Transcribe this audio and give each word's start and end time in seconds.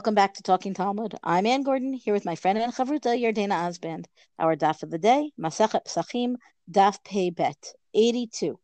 Welcome 0.00 0.14
back 0.14 0.32
to 0.32 0.42
Talking 0.42 0.72
Talmud. 0.72 1.16
I'm 1.22 1.44
Anne 1.44 1.62
Gordon 1.62 1.92
here 1.92 2.14
with 2.14 2.24
my 2.24 2.34
friend 2.34 2.56
and 2.56 2.72
chavruta 2.72 3.12
Yardena 3.20 3.68
Osband. 3.68 4.06
Our 4.38 4.56
daf 4.56 4.82
of 4.82 4.88
the 4.88 4.96
day, 4.96 5.30
Masachet 5.38 5.84
Psachim, 5.84 6.36
daf 6.72 7.04
Pei 7.04 7.28
Bet, 7.28 7.74
82. 7.92 8.58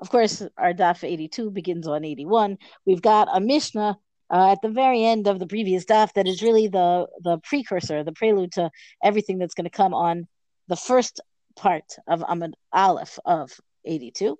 Of 0.00 0.08
course, 0.08 0.40
our 0.56 0.72
daf 0.72 1.02
82 1.02 1.50
begins 1.50 1.88
on 1.88 2.04
81. 2.04 2.58
We've 2.86 3.02
got 3.02 3.26
a 3.32 3.40
Mishnah 3.40 3.98
uh, 4.30 4.52
at 4.52 4.62
the 4.62 4.68
very 4.68 5.04
end 5.04 5.26
of 5.26 5.40
the 5.40 5.48
previous 5.48 5.84
daf 5.84 6.12
that 6.12 6.28
is 6.28 6.44
really 6.44 6.68
the 6.68 7.08
the 7.24 7.38
precursor, 7.38 8.04
the 8.04 8.12
prelude 8.12 8.52
to 8.52 8.70
everything 9.02 9.38
that's 9.38 9.54
going 9.54 9.64
to 9.64 9.70
come 9.70 9.94
on 9.94 10.28
the 10.68 10.76
first 10.76 11.20
part 11.56 11.96
of 12.06 12.20
Amud 12.20 12.52
Aleph 12.72 13.18
of 13.24 13.50
82. 13.84 14.38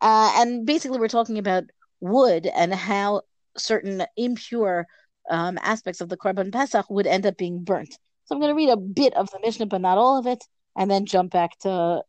Uh, 0.00 0.32
and 0.36 0.64
basically, 0.64 0.98
we're 0.98 1.08
talking 1.08 1.36
about 1.36 1.64
wood 2.00 2.46
and 2.46 2.72
how 2.72 3.20
certain 3.58 4.02
impure 4.16 4.86
um, 5.30 5.58
aspects 5.62 6.00
of 6.00 6.08
the 6.08 6.16
Korban 6.16 6.52
Pesach 6.52 6.88
would 6.90 7.06
end 7.06 7.26
up 7.26 7.36
being 7.36 7.64
burnt. 7.64 7.98
So 8.24 8.34
I'm 8.34 8.40
going 8.40 8.50
to 8.50 8.56
read 8.56 8.70
a 8.70 8.76
bit 8.76 9.14
of 9.14 9.30
the 9.30 9.40
Mishnah, 9.40 9.66
but 9.66 9.80
not 9.80 9.98
all 9.98 10.18
of 10.18 10.26
it, 10.26 10.42
and 10.76 10.90
then 10.90 11.06
jump 11.06 11.32
back 11.32 11.58
to 11.60 12.02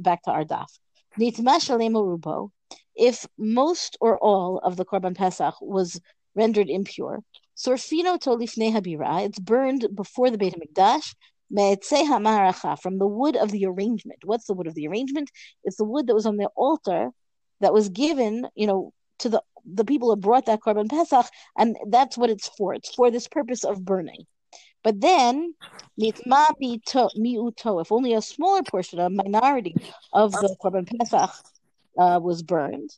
back 0.00 0.22
to 0.22 0.30
our 0.30 0.44
daf. 0.44 0.68
If 2.96 3.26
most 3.38 3.96
or 4.00 4.18
all 4.18 4.58
of 4.58 4.76
the 4.76 4.84
Korban 4.84 5.16
Pesach 5.16 5.54
was 5.60 6.00
rendered 6.34 6.68
impure, 6.68 7.20
sorfino 7.56 8.18
to 8.20 8.30
lifnei 8.30 8.72
habira, 8.72 9.24
it's 9.26 9.38
burned 9.38 9.88
before 9.94 10.30
the 10.30 10.38
Beit 10.38 10.54
Hamikdash, 10.54 11.14
from 12.82 12.98
the 12.98 13.06
wood 13.06 13.36
of 13.36 13.50
the 13.50 13.66
arrangement. 13.66 14.18
What's 14.24 14.46
the 14.46 14.54
wood 14.54 14.66
of 14.66 14.74
the 14.74 14.86
arrangement? 14.86 15.30
It's 15.64 15.76
the 15.76 15.84
wood 15.84 16.06
that 16.06 16.14
was 16.14 16.26
on 16.26 16.36
the 16.36 16.48
altar 16.56 17.10
that 17.60 17.72
was 17.72 17.88
given, 17.88 18.46
you 18.54 18.66
know, 18.66 18.92
to 19.18 19.28
the 19.28 19.42
the 19.64 19.84
people 19.84 20.08
who 20.08 20.16
brought 20.16 20.46
that 20.46 20.60
korban 20.60 20.88
pesach, 20.88 21.26
and 21.56 21.76
that's 21.88 22.16
what 22.16 22.30
it's 22.30 22.48
for. 22.48 22.74
It's 22.74 22.94
for 22.94 23.10
this 23.10 23.28
purpose 23.28 23.64
of 23.64 23.84
burning. 23.84 24.26
But 24.82 25.00
then, 25.00 25.54
miuto, 26.00 27.80
if 27.80 27.92
only 27.92 28.14
a 28.14 28.22
smaller 28.22 28.62
portion, 28.62 29.00
a 29.00 29.10
minority 29.10 29.74
of 30.12 30.32
the 30.32 30.56
korban 30.62 30.86
pesach 30.86 31.30
uh, 31.98 32.20
was 32.22 32.42
burned, 32.42 32.96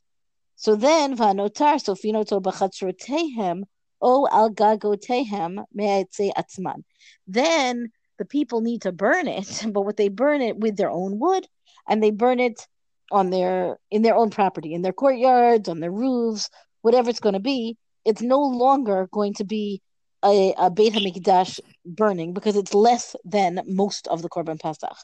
so 0.56 0.76
then 0.76 1.16
vanotar 1.16 1.76
sofinoto 1.76 2.41
b'chatzrotehem 2.42 3.64
o 4.02 4.28
al 4.30 4.50
gagotehem 4.50 5.64
me'etzei 5.72 6.30
atzman. 6.36 6.84
Then 7.26 7.91
the 8.18 8.26
people 8.26 8.60
need 8.60 8.82
to 8.82 8.92
burn 8.92 9.26
it, 9.26 9.64
but 9.72 9.82
what 9.82 9.96
they 9.96 10.08
burn 10.08 10.42
it 10.42 10.58
with 10.58 10.76
their 10.76 10.91
own 10.91 11.18
wood, 11.18 11.46
and 11.88 12.02
they 12.02 12.10
burn 12.10 12.41
it 12.41 12.68
on 13.11 13.30
their 13.30 13.78
in 13.91 14.03
their 14.03 14.14
own 14.16 14.30
property, 14.30 14.75
in 14.75 14.83
their 14.83 14.92
courtyards, 14.92 15.69
on 15.69 15.80
their 15.80 15.91
roofs, 15.91 16.48
whatever 16.83 17.11
it's 17.11 17.20
going 17.20 17.34
to 17.34 17.41
be. 17.41 17.77
It's 18.05 18.22
no 18.22 18.41
longer 18.41 19.08
going 19.12 19.34
to 19.34 19.44
be 19.44 19.83
a, 20.25 20.55
a 20.58 20.70
Beit 20.70 20.94
Hamikdash 20.94 21.61
burning 21.84 22.33
because 22.33 22.56
it's 22.56 22.75
less 22.75 23.14
than 23.25 23.61
most 23.66 24.06
of 24.08 24.22
the 24.22 24.28
Korban 24.28 24.61
Pesach. 24.61 24.97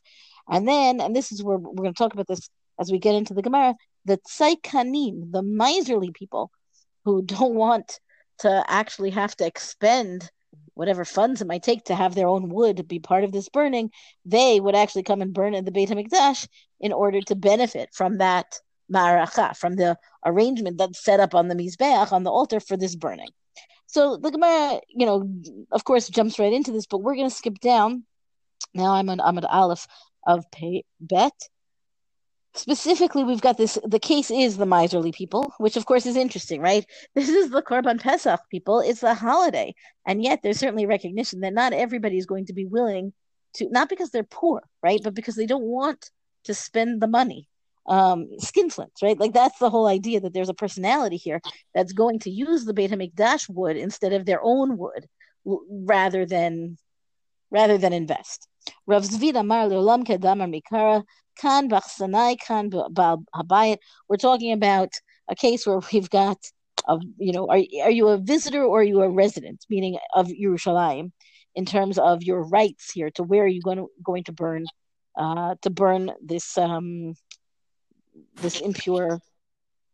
And 0.49 0.67
then, 0.67 1.01
and 1.01 1.15
this 1.15 1.33
is 1.33 1.43
where 1.43 1.59
we're 1.59 1.83
going 1.83 1.95
to 1.95 1.99
talk 1.99 2.15
about 2.15 2.29
this 2.29 2.49
as 2.79 2.91
we 2.91 2.99
get 2.99 3.15
into 3.15 3.34
the 3.34 3.43
Gemara, 3.43 3.75
the 4.05 4.19
tzaikanim, 4.19 5.33
the 5.33 5.43
miserly 5.43 6.11
people 6.12 6.51
who 7.05 7.23
don't 7.23 7.55
want 7.55 8.01
to 8.39 8.65
actually 8.69 9.11
have 9.11 9.34
to 9.37 9.47
expend 9.47 10.31
whatever 10.75 11.07
funds 11.07 11.41
it 11.41 11.47
might 11.47 11.62
take 11.62 11.84
to 11.84 11.95
have 11.95 12.15
their 12.15 12.29
own 12.29 12.51
wood 12.51 12.87
be 12.87 12.99
part 12.99 13.25
of 13.25 13.33
this 13.33 13.49
burning, 13.49 13.91
they 14.27 14.61
would 14.61 14.75
actually 14.75 15.03
come 15.03 15.23
and 15.23 15.33
burn 15.33 15.55
in 15.55 15.65
the 15.65 15.71
Beit 15.71 15.89
Hamikdash 15.89 16.47
in 16.81 16.92
order 16.92 17.20
to 17.22 17.34
benefit 17.34 17.91
from 17.92 18.19
that 18.19 18.60
maracha, 18.92 19.56
from 19.56 19.75
the 19.75 19.97
arrangement 20.25 20.78
that's 20.78 21.04
set 21.04 21.20
up 21.20 21.34
on 21.34 21.48
the 21.48 21.54
mizbeach 21.54 22.12
on 22.12 22.22
the 22.22 22.31
altar 22.31 22.60
for 22.60 22.76
this 22.76 22.94
burning. 22.94 23.31
So 23.87 24.16
the 24.16 24.31
Gemara, 24.31 24.81
you 24.88 25.06
know, 25.06 25.28
of 25.72 25.84
course, 25.84 26.09
jumps 26.09 26.38
right 26.38 26.53
into 26.53 26.72
this, 26.72 26.87
but 26.87 26.98
we're 26.98 27.14
going 27.14 27.31
to 27.31 27.34
skip 27.34 27.59
down. 27.60 28.04
Now 28.75 28.94
I'm 28.94 29.09
on 29.09 29.19
Amud 29.19 29.47
Aleph 29.48 29.87
of 30.26 30.44
Pei 30.50 30.84
Bet, 31.00 31.32
specifically 32.59 33.25
we've 33.25 33.41
got 33.41 33.58
this 33.58 33.78
the 33.84 33.98
case 33.98 34.31
is 34.31 34.56
the 34.56 34.66
miserly 34.66 35.12
people 35.12 35.53
which 35.58 35.76
of 35.76 35.87
course 35.87 36.06
is 36.06 36.16
interesting 36.16 36.60
right? 36.60 36.87
This 37.14 37.28
is 37.28 37.50
the 37.50 37.62
korban 37.62 38.00
pesach 38.00 38.41
people. 38.50 38.81
It's 38.81 39.03
a 39.03 39.14
holiday. 39.14 39.75
And 40.06 40.22
yet 40.22 40.41
there's 40.43 40.58
certainly 40.58 40.87
recognition 40.87 41.41
that 41.41 41.53
not 41.53 41.72
everybody 41.72 42.19
is 42.19 42.26
going 42.26 42.47
to 42.47 42.53
be 42.53 42.64
willing 42.64 43.12
to 43.54 43.69
not 43.70 43.88
because 43.88 44.10
they're 44.10 44.25
poor 44.25 44.62
right? 44.82 45.00
But 45.03 45.14
because 45.14 45.37
they 45.37 45.47
don't 45.47 45.64
want 45.64 46.10
to 46.47 46.55
spend 46.55 47.01
the 47.01 47.09
money. 47.09 47.49
Um 47.87 48.29
skinflints 48.43 49.03
right? 49.03 49.19
Like 49.19 49.33
that's 49.33 49.59
the 49.59 49.71
whole 49.71 49.87
idea 49.87 50.21
that 50.21 50.33
there's 50.34 50.49
a 50.49 50.55
personality 50.55 51.17
here 51.17 51.41
that's 51.75 51.93
going 51.93 52.19
to 52.21 52.31
use 52.31 52.65
the 52.65 52.75
beit 52.75 52.91
hamikdash 52.91 53.49
wood 53.49 53.77
instead 53.77 54.12
of 54.12 54.27
their 54.27 54.41
own 54.43 54.77
wood 54.77 55.06
rather 55.45 56.27
than 56.27 56.77
rather 57.51 57.79
than 57.79 57.93
invest. 57.93 58.49
Rav 58.87 59.05
Leolam 59.05 60.05
Kedamar 60.05 60.49
Mikara 60.53 61.05
Kan 61.39 61.69
Bachsanai 61.69 62.39
Kan 62.41 62.71
Habayit. 62.71 63.79
We're 64.09 64.17
talking 64.17 64.53
about 64.53 64.93
a 65.29 65.37
case 65.37 65.67
where 65.67 65.81
we've 65.93 66.11
got 66.11 66.39
of 66.89 67.03
you 67.19 67.33
know 67.33 67.49
are 67.49 67.62
are 67.83 67.91
you 67.91 68.09
a 68.09 68.19
visitor 68.19 68.62
or 68.62 68.81
are 68.81 68.85
you 68.85 69.01
a 69.03 69.09
resident 69.09 69.65
meaning 69.69 69.99
of 70.15 70.29
Yerushalayim 70.29 71.11
in 71.55 71.65
terms 71.65 71.99
of 71.99 72.23
your 72.23 72.43
rights 72.43 72.93
here 72.93 73.11
to 73.11 73.23
where 73.23 73.45
are 73.45 73.49
you 73.49 73.62
going 73.62 73.79
to 73.79 73.89
going 74.05 74.25
to 74.25 74.33
burn 74.33 74.67
uh, 75.16 75.54
to 75.62 75.71
burn 75.71 76.12
this 76.22 76.59
um, 76.59 77.15
this 78.37 78.60
impure 78.60 79.21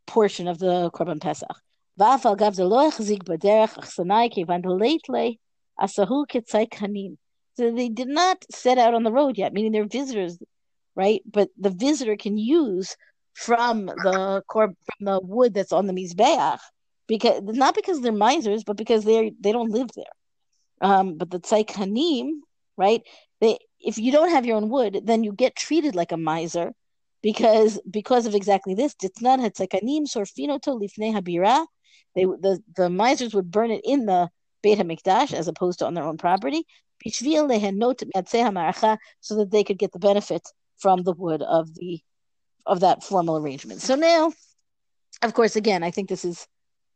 portion 0.06 0.48
of 0.48 0.58
the 0.58 0.90
korban 0.90 1.20
pesach. 1.20 1.56
So 1.98 2.34
they 7.70 7.88
did 7.88 8.08
not 8.08 8.44
set 8.50 8.78
out 8.78 8.94
on 8.94 9.02
the 9.02 9.12
road 9.12 9.38
yet, 9.38 9.52
meaning 9.52 9.72
they're 9.72 9.84
visitors 9.84 10.38
right? 10.94 11.22
But 11.30 11.48
the 11.58 11.70
visitor 11.70 12.16
can 12.16 12.36
use 12.36 12.96
from 13.34 13.86
the 13.86 14.42
core 14.46 14.68
from 14.68 15.06
the 15.06 15.20
wood 15.22 15.54
that's 15.54 15.72
on 15.72 15.86
the 15.86 15.92
mizbeach 15.92 16.60
because 17.06 17.40
not 17.42 17.74
because 17.74 18.00
they're 18.00 18.12
misers, 18.12 18.64
but 18.64 18.76
because 18.76 19.04
they 19.04 19.32
they 19.40 19.52
don't 19.52 19.70
live 19.70 19.88
there. 19.94 20.04
Um, 20.80 21.16
but 21.16 21.30
the 21.30 21.40
tzaikanim, 21.40 22.30
right? 22.76 23.02
They 23.40 23.58
if 23.84 23.98
you 23.98 24.12
don't 24.12 24.30
have 24.30 24.46
your 24.46 24.56
own 24.56 24.68
wood, 24.68 25.00
then 25.04 25.24
you 25.24 25.32
get 25.32 25.56
treated 25.56 25.94
like 25.94 26.12
a 26.12 26.16
miser 26.16 26.72
because 27.22 27.80
because 27.90 28.26
of 28.26 28.34
exactly 28.34 28.74
this. 28.74 28.94
They 32.14 32.24
the 32.24 32.62
the 32.76 32.90
misers 32.90 33.34
would 33.34 33.50
burn 33.50 33.70
it 33.70 33.80
in 33.84 34.06
the 34.06 34.28
Beit 34.62 34.78
Hamikdash 34.78 35.32
as 35.32 35.48
opposed 35.48 35.78
to 35.80 35.86
on 35.86 35.94
their 35.94 36.04
own 36.04 36.18
property, 36.18 36.64
so 37.04 37.24
that 39.34 39.48
they 39.50 39.64
could 39.64 39.78
get 39.78 39.92
the 39.92 39.98
benefit 39.98 40.42
from 40.78 41.02
the 41.02 41.12
wood 41.12 41.42
of 41.42 41.74
the 41.74 42.00
of 42.66 42.80
that 42.80 43.02
formal 43.02 43.36
arrangement. 43.36 43.80
So 43.80 43.94
now, 43.94 44.32
of 45.22 45.34
course, 45.34 45.56
again, 45.56 45.82
I 45.82 45.90
think 45.90 46.08
this 46.08 46.24
is 46.24 46.46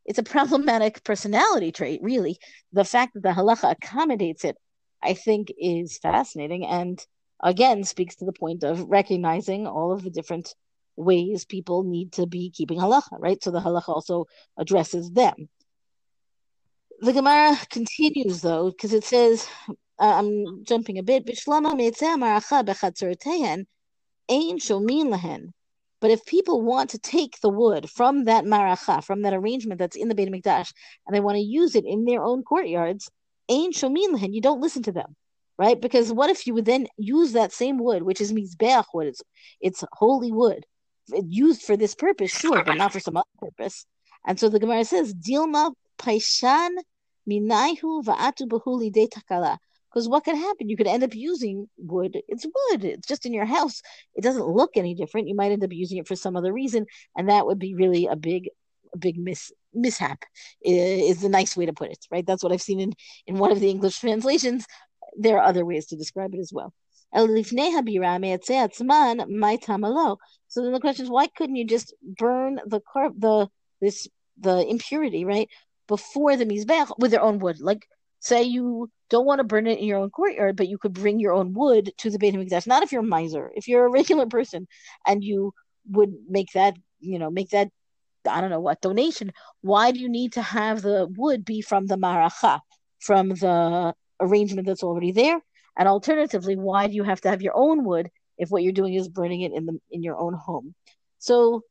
it's 0.05 0.19
a 0.19 0.23
problematic 0.23 1.03
personality 1.03 1.71
trait, 1.71 2.01
really. 2.01 2.37
The 2.71 2.85
fact 2.85 3.13
that 3.13 3.23
the 3.23 3.29
halacha 3.29 3.71
accommodates 3.71 4.45
it, 4.45 4.55
I 5.03 5.13
think, 5.13 5.53
is 5.57 5.97
fascinating 5.97 6.65
and 6.65 7.05
again 7.43 7.83
speaks 7.83 8.15
to 8.17 8.25
the 8.25 8.33
point 8.33 8.63
of 8.63 8.89
recognizing 8.89 9.67
all 9.67 9.91
of 9.91 10.03
the 10.03 10.09
different 10.09 10.55
ways 10.95 11.45
people 11.45 11.83
need 11.83 12.11
to 12.13 12.25
be 12.25 12.49
keeping 12.49 12.79
halacha, 12.79 13.19
right? 13.19 13.41
So 13.43 13.51
the 13.51 13.61
halacha 13.61 13.89
also 13.89 14.25
addresses 14.57 15.11
them. 15.11 15.49
The 16.99 17.13
Gemara 17.13 17.57
continues 17.69 18.41
though, 18.41 18.71
because 18.71 18.93
it 18.93 19.03
says, 19.03 19.47
uh, 19.69 19.73
I'm 19.99 20.63
jumping 20.63 20.97
a 20.97 21.03
bit. 21.03 21.25
But 25.99 26.11
if 26.11 26.25
people 26.25 26.61
want 26.61 26.89
to 26.91 26.99
take 26.99 27.39
the 27.41 27.49
wood 27.49 27.89
from 27.89 28.25
that 28.25 28.45
maracha, 28.45 29.03
from 29.03 29.21
that 29.23 29.33
arrangement 29.33 29.79
that's 29.79 29.95
in 29.95 30.09
the 30.09 30.15
Beit 30.15 30.29
Mikdash, 30.29 30.71
and 31.05 31.15
they 31.15 31.19
want 31.19 31.35
to 31.35 31.41
use 31.41 31.75
it 31.75 31.85
in 31.85 32.05
their 32.05 32.23
own 32.23 32.43
courtyards, 32.43 33.09
ain 33.49 33.71
shomin 33.71 34.13
lahen, 34.13 34.33
you 34.33 34.41
don't 34.41 34.61
listen 34.61 34.83
to 34.83 34.91
them, 34.91 35.15
right? 35.57 35.79
Because 35.79 36.11
what 36.11 36.29
if 36.29 36.47
you 36.47 36.53
would 36.53 36.65
then 36.65 36.87
use 36.97 37.33
that 37.33 37.51
same 37.51 37.77
wood, 37.77 38.03
which 38.03 38.21
is 38.21 38.33
mizbeach 38.33 38.85
wood, 38.93 39.07
it's, 39.07 39.21
it's 39.61 39.83
holy 39.93 40.31
wood, 40.31 40.65
used 41.27 41.63
for 41.63 41.77
this 41.77 41.95
purpose, 41.95 42.31
sure, 42.31 42.63
but 42.63 42.77
not 42.77 42.91
for 42.91 42.99
some 42.99 43.17
other 43.17 43.25
purpose. 43.39 43.85
And 44.25 44.39
so 44.39 44.49
the 44.49 44.59
Gemara 44.59 44.85
says, 44.85 45.13
Dilma 45.13 45.73
paishan 45.97 46.71
minaihu 47.29 48.03
va'atu 48.03 48.47
bahuli 48.47 48.91
de 48.91 49.07
takala. 49.07 49.57
Because 49.89 50.09
what 50.09 50.25
could 50.25 50.35
happen? 50.35 50.69
You 50.69 50.77
could 50.77 50.87
end 50.87 51.03
up 51.03 51.15
using 51.15 51.69
wood. 51.77 52.19
It's 52.27 52.45
wood. 52.45 52.83
It's 52.83 53.07
just 53.07 53.25
in 53.25 53.33
your 53.33 53.45
house. 53.45 53.81
It 54.15 54.21
doesn't 54.21 54.45
look 54.45 54.71
any 54.75 54.93
different. 54.93 55.27
You 55.27 55.35
might 55.35 55.51
end 55.51 55.63
up 55.63 55.71
using 55.71 55.97
it 55.97 56.07
for 56.07 56.15
some 56.15 56.35
other 56.35 56.51
reason, 56.51 56.85
and 57.15 57.29
that 57.29 57.45
would 57.45 57.57
be 57.57 57.73
really 57.73 58.05
a 58.05 58.15
big, 58.15 58.49
a 58.93 58.97
big 58.97 59.17
miss 59.17 59.51
mishap. 59.77 60.23
Is 60.61 61.21
the 61.21 61.29
nice 61.29 61.55
way 61.55 61.65
to 61.65 61.73
put 61.73 61.91
it, 61.91 62.05
right? 62.11 62.25
That's 62.25 62.43
what 62.43 62.51
I've 62.51 62.61
seen 62.61 62.79
in 62.79 62.93
in 63.25 63.37
one 63.37 63.51
of 63.51 63.59
the 63.59 63.69
English 63.69 63.99
translations. 64.05 64.65
There 65.17 65.37
are 65.37 65.43
other 65.43 65.65
ways 65.65 65.87
to 65.87 65.95
describe 65.95 66.33
it 66.33 66.39
as 66.39 66.51
well. 66.53 66.73
So 67.13 67.25
then 67.25 67.41
the 70.73 70.79
question 70.81 71.05
is, 71.05 71.09
why 71.09 71.27
couldn't 71.27 71.55
you 71.55 71.65
just 71.65 71.93
burn 72.01 72.59
the 72.65 72.81
carb, 72.81 73.13
the 73.17 73.47
this 73.79 74.07
the 74.39 74.65
impurity, 74.67 75.25
right, 75.25 75.49
before 75.87 76.35
the 76.35 76.45
mizbeach 76.45 76.91
with 76.99 77.11
their 77.11 77.21
own 77.21 77.39
wood. 77.39 77.59
Like, 77.59 77.87
say 78.19 78.43
you 78.43 78.89
don't 79.09 79.25
want 79.25 79.39
to 79.39 79.43
burn 79.43 79.67
it 79.67 79.79
in 79.79 79.85
your 79.85 79.99
own 79.99 80.09
courtyard, 80.09 80.57
but 80.57 80.67
you 80.67 80.77
could 80.77 80.93
bring 80.93 81.19
your 81.19 81.33
own 81.33 81.53
wood 81.53 81.93
to 81.97 82.09
the 82.09 82.19
Beit 82.19 82.35
Hamikdash. 82.35 82.67
Not 82.67 82.83
if 82.83 82.91
you're 82.91 83.01
a 83.01 83.05
miser. 83.05 83.51
If 83.55 83.67
you're 83.67 83.85
a 83.85 83.89
regular 83.99 84.25
person 84.25 84.67
and 85.05 85.23
you 85.23 85.53
would 85.89 86.13
make 86.27 86.51
that, 86.53 86.75
you 86.99 87.19
know, 87.19 87.29
make 87.29 87.49
that, 87.51 87.69
I 88.27 88.41
don't 88.41 88.49
know 88.49 88.59
what 88.59 88.81
donation. 88.81 89.31
Why 89.61 89.91
do 89.91 89.99
you 89.99 90.09
need 90.09 90.33
to 90.33 90.41
have 90.41 90.81
the 90.81 91.07
wood 91.17 91.45
be 91.45 91.61
from 91.61 91.87
the 91.87 91.97
maracha, 91.97 92.59
from 92.99 93.29
the 93.29 93.93
arrangement 94.19 94.67
that's 94.67 94.83
already 94.83 95.11
there? 95.11 95.39
And 95.77 95.87
alternatively, 95.87 96.55
why 96.55 96.87
do 96.87 96.93
you 96.93 97.03
have 97.03 97.21
to 97.21 97.29
have 97.29 97.41
your 97.41 97.55
own 97.55 97.83
wood 97.83 98.09
if 98.37 98.49
what 98.49 98.63
you're 98.63 98.73
doing 98.73 98.93
is 98.95 99.07
burning 99.09 99.41
it 99.41 99.53
in 99.53 99.65
the 99.65 99.79
in 99.91 100.03
your 100.03 100.17
own 100.17 100.33
home? 100.33 100.73
So 101.19 101.61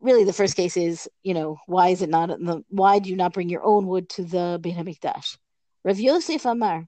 really 0.00 0.24
the 0.24 0.32
first 0.32 0.56
case 0.56 0.76
is, 0.76 1.08
you 1.22 1.32
know, 1.34 1.58
why 1.66 1.88
is 1.88 2.02
it 2.02 2.10
not 2.10 2.30
in 2.30 2.44
the 2.44 2.62
why 2.68 2.98
do 2.98 3.08
you 3.08 3.16
not 3.16 3.32
bring 3.32 3.48
your 3.48 3.64
own 3.64 3.86
wood 3.86 4.08
to 4.10 4.24
the 4.24 4.58
Beit 4.60 4.76
HaMikdash? 4.76 5.38
Rav 5.84 5.98
Yosef 5.98 6.44
Amar. 6.44 6.86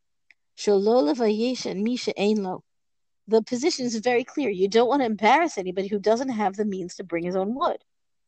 The 3.27 3.43
position 3.43 3.87
is 3.87 3.97
very 3.97 4.25
clear. 4.25 4.51
You 4.51 4.69
don't 4.69 4.89
want 4.89 5.01
to 5.01 5.07
embarrass 5.07 5.57
anybody 5.57 5.89
who 5.89 5.99
doesn't 5.99 6.29
have 6.29 6.55
the 6.57 6.65
means 6.65 6.97
to 6.97 7.05
bring 7.05 7.25
his 7.25 7.37
own 7.37 7.55
wood, 7.55 7.79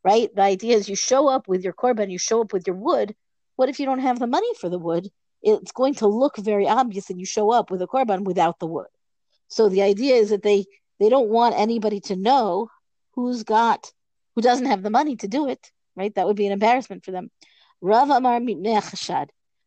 right? 0.06 0.32
The 0.36 0.42
idea 0.42 0.76
is 0.76 0.88
you 0.88 0.94
show 0.94 1.26
up 1.28 1.48
with 1.48 1.64
your 1.64 1.72
korban, 1.72 2.12
you 2.12 2.18
show 2.18 2.40
up 2.40 2.52
with 2.52 2.64
your 2.64 2.76
wood. 2.76 3.16
What 3.56 3.68
if 3.68 3.80
you 3.80 3.86
don't 3.86 4.06
have 4.08 4.20
the 4.20 4.28
money 4.28 4.54
for 4.54 4.68
the 4.68 4.78
wood? 4.78 5.08
It's 5.42 5.72
going 5.72 5.94
to 5.94 6.06
look 6.06 6.36
very 6.36 6.68
obvious 6.68 7.06
that 7.06 7.18
you 7.18 7.26
show 7.26 7.50
up 7.50 7.72
with 7.72 7.82
a 7.82 7.88
korban 7.88 8.22
without 8.22 8.60
the 8.60 8.68
wood. 8.68 8.86
So 9.48 9.68
the 9.68 9.82
idea 9.82 10.14
is 10.14 10.30
that 10.30 10.44
they 10.44 10.64
they 11.00 11.08
don't 11.08 11.28
want 11.28 11.58
anybody 11.58 11.98
to 12.02 12.14
know 12.14 12.68
who's 13.14 13.42
got 13.42 13.92
who 14.36 14.42
doesn't 14.42 14.66
have 14.66 14.84
the 14.84 14.96
money 14.98 15.16
to 15.16 15.26
do 15.26 15.48
it, 15.48 15.72
right? 15.96 16.14
That 16.14 16.26
would 16.26 16.36
be 16.36 16.46
an 16.46 16.52
embarrassment 16.52 17.04
for 17.04 17.10
them. 17.10 17.30
Rav 17.80 18.08
Amar. 18.10 18.40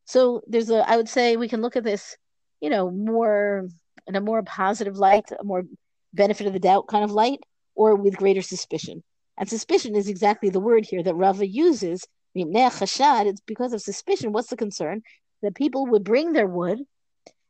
So 0.06 0.42
there's 0.48 0.70
a, 0.70 0.90
I 0.90 0.96
would 0.96 1.10
say 1.10 1.36
we 1.36 1.50
can 1.50 1.62
look 1.62 1.76
at 1.76 1.84
this, 1.84 2.16
you 2.62 2.70
know, 2.70 2.90
more 2.90 3.68
in 4.08 4.16
a 4.16 4.22
more 4.22 4.42
positive 4.44 4.98
light, 4.98 5.26
a 5.38 5.44
more 5.44 5.64
benefit 6.14 6.48
of 6.48 6.54
the 6.54 6.60
doubt 6.60 6.88
kind 6.88 7.04
of 7.04 7.12
light, 7.12 7.42
or 7.76 7.96
with 7.96 8.16
greater 8.16 8.42
suspicion. 8.42 9.04
And 9.40 9.50
suspicion 9.50 9.96
is 9.96 10.08
exactly 10.08 10.50
the 10.50 10.60
word 10.60 10.86
here 10.86 11.02
that 11.02 11.16
Rava 11.16 11.48
uses. 11.48 12.06
It's 12.36 13.42
because 13.48 13.74
of 13.74 13.82
suspicion. 13.82 14.34
What's 14.34 14.50
the 14.50 14.58
concern? 14.58 15.02
That 15.42 15.56
people 15.56 15.88
would 15.88 16.04
bring 16.04 16.34
their 16.34 16.46
wood, 16.46 16.80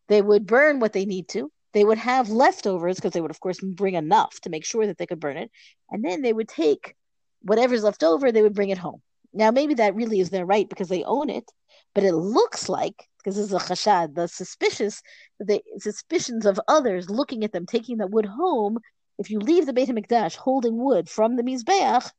they 0.07 0.21
would 0.21 0.45
burn 0.45 0.79
what 0.79 0.93
they 0.93 1.05
need 1.05 1.27
to, 1.29 1.51
they 1.73 1.83
would 1.83 1.97
have 1.97 2.29
leftovers 2.29 2.95
because 2.95 3.11
they 3.11 3.21
would, 3.21 3.31
of 3.31 3.39
course, 3.39 3.59
bring 3.59 3.95
enough 3.95 4.39
to 4.41 4.49
make 4.49 4.63
sure 4.63 4.87
that 4.87 4.97
they 4.97 5.05
could 5.05 5.19
burn 5.19 5.37
it, 5.37 5.51
and 5.89 6.05
then 6.05 6.21
they 6.21 6.31
would 6.31 6.47
take 6.47 6.95
whatever's 7.41 7.83
left 7.83 8.03
over, 8.03 8.31
they 8.31 8.41
would 8.41 8.53
bring 8.53 8.69
it 8.69 8.77
home. 8.77 9.01
Now, 9.33 9.51
maybe 9.51 9.73
that 9.75 9.95
really 9.95 10.19
is 10.19 10.29
their 10.29 10.45
right 10.45 10.67
because 10.69 10.87
they 10.87 11.03
own 11.03 11.29
it, 11.29 11.51
but 11.93 12.03
it 12.03 12.13
looks 12.13 12.69
like 12.69 13.07
because 13.17 13.35
this 13.35 13.45
is 13.45 13.53
a 13.53 13.57
chashad, 13.57 14.15
the 14.15 14.27
suspicious, 14.27 15.01
the 15.39 15.61
suspicions 15.77 16.45
of 16.45 16.59
others 16.67 17.09
looking 17.09 17.43
at 17.43 17.51
them 17.51 17.65
taking 17.65 17.97
the 17.97 18.07
wood 18.07 18.25
home. 18.25 18.79
If 19.19 19.29
you 19.29 19.39
leave 19.39 19.65
the 19.65 19.73
Beit 19.73 19.89
Hamikdash 19.89 20.37
holding 20.37 20.77
wood 20.77 21.09
from 21.09 21.35
the 21.35 21.43
mizbeach, 21.43 22.09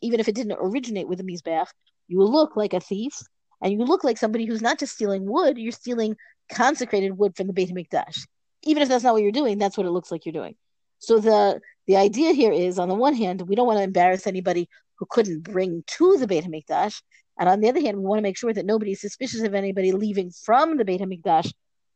even 0.00 0.20
if 0.20 0.28
it 0.28 0.34
didn't 0.34 0.56
originate 0.58 1.06
with 1.06 1.18
the 1.18 1.24
mizbeach, 1.24 1.68
you 2.08 2.22
look 2.22 2.56
like 2.56 2.72
a 2.72 2.80
thief, 2.80 3.20
and 3.62 3.72
you 3.72 3.80
look 3.80 4.04
like 4.04 4.16
somebody 4.16 4.46
who's 4.46 4.62
not 4.62 4.78
just 4.78 4.94
stealing 4.94 5.26
wood; 5.26 5.58
you're 5.58 5.70
stealing 5.70 6.16
consecrated 6.50 7.18
wood 7.18 7.36
from 7.36 7.46
the 7.46 7.52
Beit 7.52 7.68
Hamikdash. 7.68 8.26
Even 8.62 8.82
if 8.82 8.88
that's 8.88 9.04
not 9.04 9.12
what 9.12 9.22
you're 9.22 9.32
doing, 9.32 9.58
that's 9.58 9.76
what 9.76 9.86
it 9.86 9.90
looks 9.90 10.10
like 10.10 10.24
you're 10.24 10.32
doing. 10.32 10.56
So 10.98 11.18
the 11.18 11.60
the 11.86 11.96
idea 11.98 12.32
here 12.32 12.52
is, 12.52 12.78
on 12.78 12.88
the 12.88 12.94
one 12.94 13.14
hand, 13.14 13.42
we 13.42 13.54
don't 13.54 13.66
want 13.66 13.78
to 13.78 13.84
embarrass 13.84 14.26
anybody 14.26 14.68
who 14.98 15.06
couldn't 15.10 15.42
bring 15.42 15.84
to 15.86 16.16
the 16.16 16.26
Beit 16.26 16.44
Hamikdash, 16.44 17.02
and 17.38 17.50
on 17.50 17.60
the 17.60 17.68
other 17.68 17.82
hand, 17.82 17.98
we 17.98 18.04
want 18.04 18.18
to 18.18 18.22
make 18.22 18.38
sure 18.38 18.54
that 18.54 18.64
nobody 18.64 18.92
is 18.92 19.02
suspicious 19.02 19.42
of 19.42 19.54
anybody 19.54 19.92
leaving 19.92 20.30
from 20.30 20.78
the 20.78 20.86
Beit 20.86 21.02
Hamikdash 21.02 21.52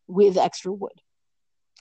with 0.06 0.36
extra 0.36 0.70
wood. 0.70 1.00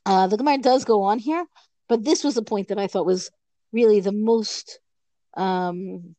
Uh, 0.05 0.27
the 0.27 0.37
Gemara 0.37 0.59
does 0.59 0.85
go 0.85 1.03
on 1.03 1.19
here, 1.19 1.45
but 1.89 2.05
this 2.05 2.23
was 2.23 2.35
the 2.35 2.43
point 2.43 2.69
that 2.69 2.79
I 2.79 2.87
thought 2.87 3.05
was 3.05 3.29
really 3.73 3.99
the 3.99 4.13
most 4.13 4.79
um, 5.35 6.15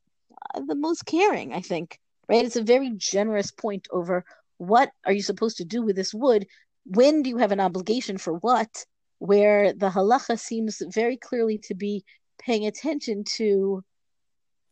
the 0.55 0.75
most 0.75 1.06
caring. 1.06 1.55
I 1.55 1.61
think, 1.61 1.99
right? 2.28 2.44
It's 2.44 2.56
a 2.56 2.62
very 2.62 2.93
generous 2.96 3.50
point 3.50 3.88
over 3.90 4.25
what 4.58 4.90
are 5.06 5.12
you 5.12 5.22
supposed 5.22 5.56
to 5.58 5.64
do 5.64 5.82
with 5.82 5.96
this 5.96 6.12
wood. 6.12 6.46
When 6.84 7.22
do 7.22 7.31
you 7.31 7.38
have 7.38 7.52
an 7.52 7.61
obligation 7.61 8.19
for 8.19 8.34
what? 8.34 8.84
where 9.20 9.75
the 9.75 9.90
halacha 9.90 10.38
seems 10.38 10.82
very 10.93 11.17
clearly 11.17 11.58
to 11.58 11.75
be 11.75 12.05
paying 12.38 12.67
attention 12.67 13.22
to 13.22 13.84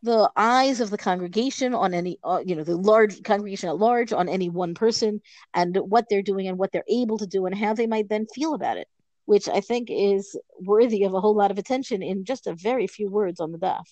the 0.02 0.30
eyes 0.36 0.80
of 0.80 0.90
the 0.90 0.96
congregation 0.96 1.74
on 1.74 1.92
any 1.92 2.18
uh, 2.24 2.40
you 2.44 2.56
know 2.56 2.64
the 2.64 2.76
large 2.76 3.22
congregation 3.22 3.68
at 3.68 3.76
large 3.76 4.12
on 4.12 4.28
any 4.28 4.48
one 4.48 4.74
person 4.74 5.20
and 5.54 5.76
what 5.76 6.06
they're 6.08 6.22
doing 6.22 6.48
and 6.48 6.56
what 6.56 6.72
they're 6.72 6.84
able 6.88 7.18
to 7.18 7.26
do 7.26 7.44
and 7.44 7.54
how 7.54 7.74
they 7.74 7.86
might 7.86 8.08
then 8.08 8.26
feel 8.34 8.54
about 8.54 8.78
it 8.78 8.88
which 9.28 9.46
i 9.46 9.60
think 9.60 9.88
is 9.90 10.38
worthy 10.62 11.04
of 11.04 11.12
a 11.12 11.20
whole 11.20 11.34
lot 11.34 11.50
of 11.50 11.58
attention 11.58 12.02
in 12.02 12.24
just 12.24 12.46
a 12.46 12.54
very 12.54 12.86
few 12.86 13.10
words 13.10 13.40
on 13.40 13.52
the 13.52 13.58
daf. 13.58 13.84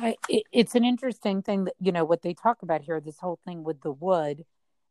I, 0.00 0.16
it, 0.28 0.42
it's 0.50 0.74
an 0.74 0.84
interesting 0.84 1.42
thing 1.42 1.66
that 1.66 1.74
you 1.78 1.92
know 1.92 2.04
what 2.04 2.22
they 2.22 2.34
talk 2.34 2.62
about 2.62 2.82
here 2.82 3.00
this 3.00 3.20
whole 3.20 3.38
thing 3.44 3.62
with 3.62 3.80
the 3.80 3.92
wood 3.92 4.44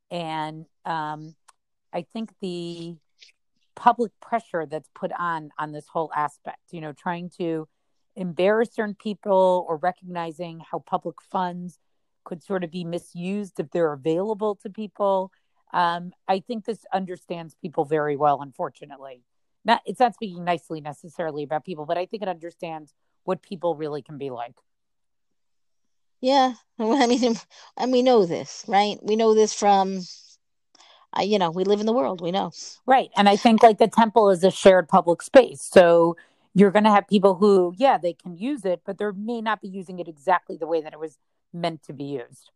and 0.09 0.65
um, 0.85 1.35
i 1.91 2.03
think 2.13 2.29
the 2.41 2.95
public 3.75 4.13
pressure 4.21 4.65
that's 4.65 4.89
put 4.95 5.11
on 5.19 5.49
on 5.59 5.73
this 5.73 5.87
whole 5.91 6.09
aspect 6.15 6.61
you 6.71 6.79
know 6.79 6.93
trying 6.93 7.29
to 7.39 7.67
embarrass 8.15 8.73
certain 8.73 8.95
people 8.95 9.65
or 9.67 9.75
recognizing 9.75 10.61
how 10.71 10.79
public 10.79 11.17
funds 11.29 11.77
could 12.23 12.41
sort 12.41 12.63
of 12.63 12.71
be 12.71 12.85
misused 12.85 13.59
if 13.59 13.69
they're 13.71 13.91
available 13.91 14.55
to 14.55 14.69
people 14.69 15.29
um, 15.73 16.11
i 16.27 16.39
think 16.39 16.65
this 16.65 16.85
understands 16.93 17.55
people 17.61 17.85
very 17.85 18.15
well 18.15 18.41
unfortunately 18.41 19.23
not 19.65 19.81
it's 19.85 19.99
not 19.99 20.13
speaking 20.13 20.43
nicely 20.43 20.81
necessarily 20.81 21.43
about 21.43 21.65
people 21.65 21.85
but 21.85 21.97
i 21.97 22.05
think 22.05 22.23
it 22.23 22.29
understands 22.29 22.93
what 23.23 23.41
people 23.41 23.75
really 23.75 24.01
can 24.01 24.17
be 24.17 24.29
like 24.29 24.55
yeah 26.21 26.53
i 26.79 27.07
mean 27.07 27.35
and 27.77 27.91
we 27.91 28.01
know 28.01 28.25
this 28.25 28.65
right 28.67 28.97
we 29.03 29.15
know 29.15 29.33
this 29.33 29.53
from 29.53 30.01
uh, 31.17 31.21
you 31.21 31.39
know, 31.39 31.49
we 31.49 31.63
live 31.63 31.79
in 31.79 31.85
the 31.85 31.93
world, 31.93 32.21
we 32.21 32.31
know. 32.31 32.51
Right. 32.85 33.09
And 33.15 33.29
I 33.29 33.35
think 33.35 33.63
like 33.63 33.77
the 33.77 33.87
temple 33.87 34.29
is 34.29 34.43
a 34.43 34.51
shared 34.51 34.87
public 34.87 35.21
space. 35.21 35.61
So 35.61 36.17
you're 36.53 36.71
going 36.71 36.83
to 36.83 36.91
have 36.91 37.07
people 37.07 37.35
who, 37.35 37.73
yeah, 37.77 37.97
they 37.97 38.13
can 38.13 38.35
use 38.35 38.65
it, 38.65 38.81
but 38.85 38.97
they 38.97 39.05
may 39.15 39.41
not 39.41 39.61
be 39.61 39.67
using 39.67 39.99
it 39.99 40.07
exactly 40.07 40.57
the 40.57 40.67
way 40.67 40.81
that 40.81 40.93
it 40.93 40.99
was 40.99 41.17
meant 41.53 41.83
to 41.83 41.93
be 41.93 42.03
used. 42.03 42.51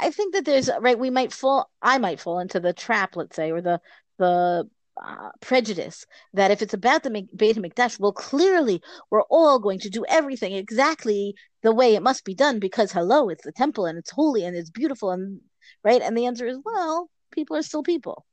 I 0.00 0.10
think 0.10 0.34
that 0.34 0.44
there's 0.44 0.70
right. 0.80 0.98
We 0.98 1.10
might 1.10 1.32
fall. 1.32 1.70
I 1.82 1.98
might 1.98 2.20
fall 2.20 2.38
into 2.38 2.60
the 2.60 2.72
trap, 2.72 3.16
let's 3.16 3.36
say, 3.36 3.50
or 3.50 3.60
the 3.60 3.80
the 4.18 4.68
uh, 5.04 5.30
prejudice 5.40 6.04
that 6.34 6.50
if 6.50 6.62
it's 6.62 6.74
about 6.74 7.02
the 7.02 7.10
Beit 7.36 7.56
Hamikdash, 7.56 8.00
well, 8.00 8.12
clearly 8.12 8.82
we're 9.10 9.22
all 9.22 9.58
going 9.58 9.78
to 9.80 9.90
do 9.90 10.04
everything 10.08 10.52
exactly 10.52 11.34
the 11.62 11.72
way 11.72 11.94
it 11.94 12.02
must 12.02 12.24
be 12.24 12.34
done 12.34 12.58
because 12.58 12.92
hello, 12.92 13.28
it's 13.28 13.44
the 13.44 13.52
temple 13.52 13.86
and 13.86 13.98
it's 13.98 14.10
holy 14.10 14.44
and 14.44 14.56
it's 14.56 14.70
beautiful 14.70 15.10
and 15.10 15.40
right. 15.84 16.02
And 16.02 16.16
the 16.16 16.26
answer 16.26 16.46
is 16.46 16.58
well, 16.64 17.08
people 17.32 17.56
are 17.56 17.62
still 17.62 17.82
people. 17.82 18.24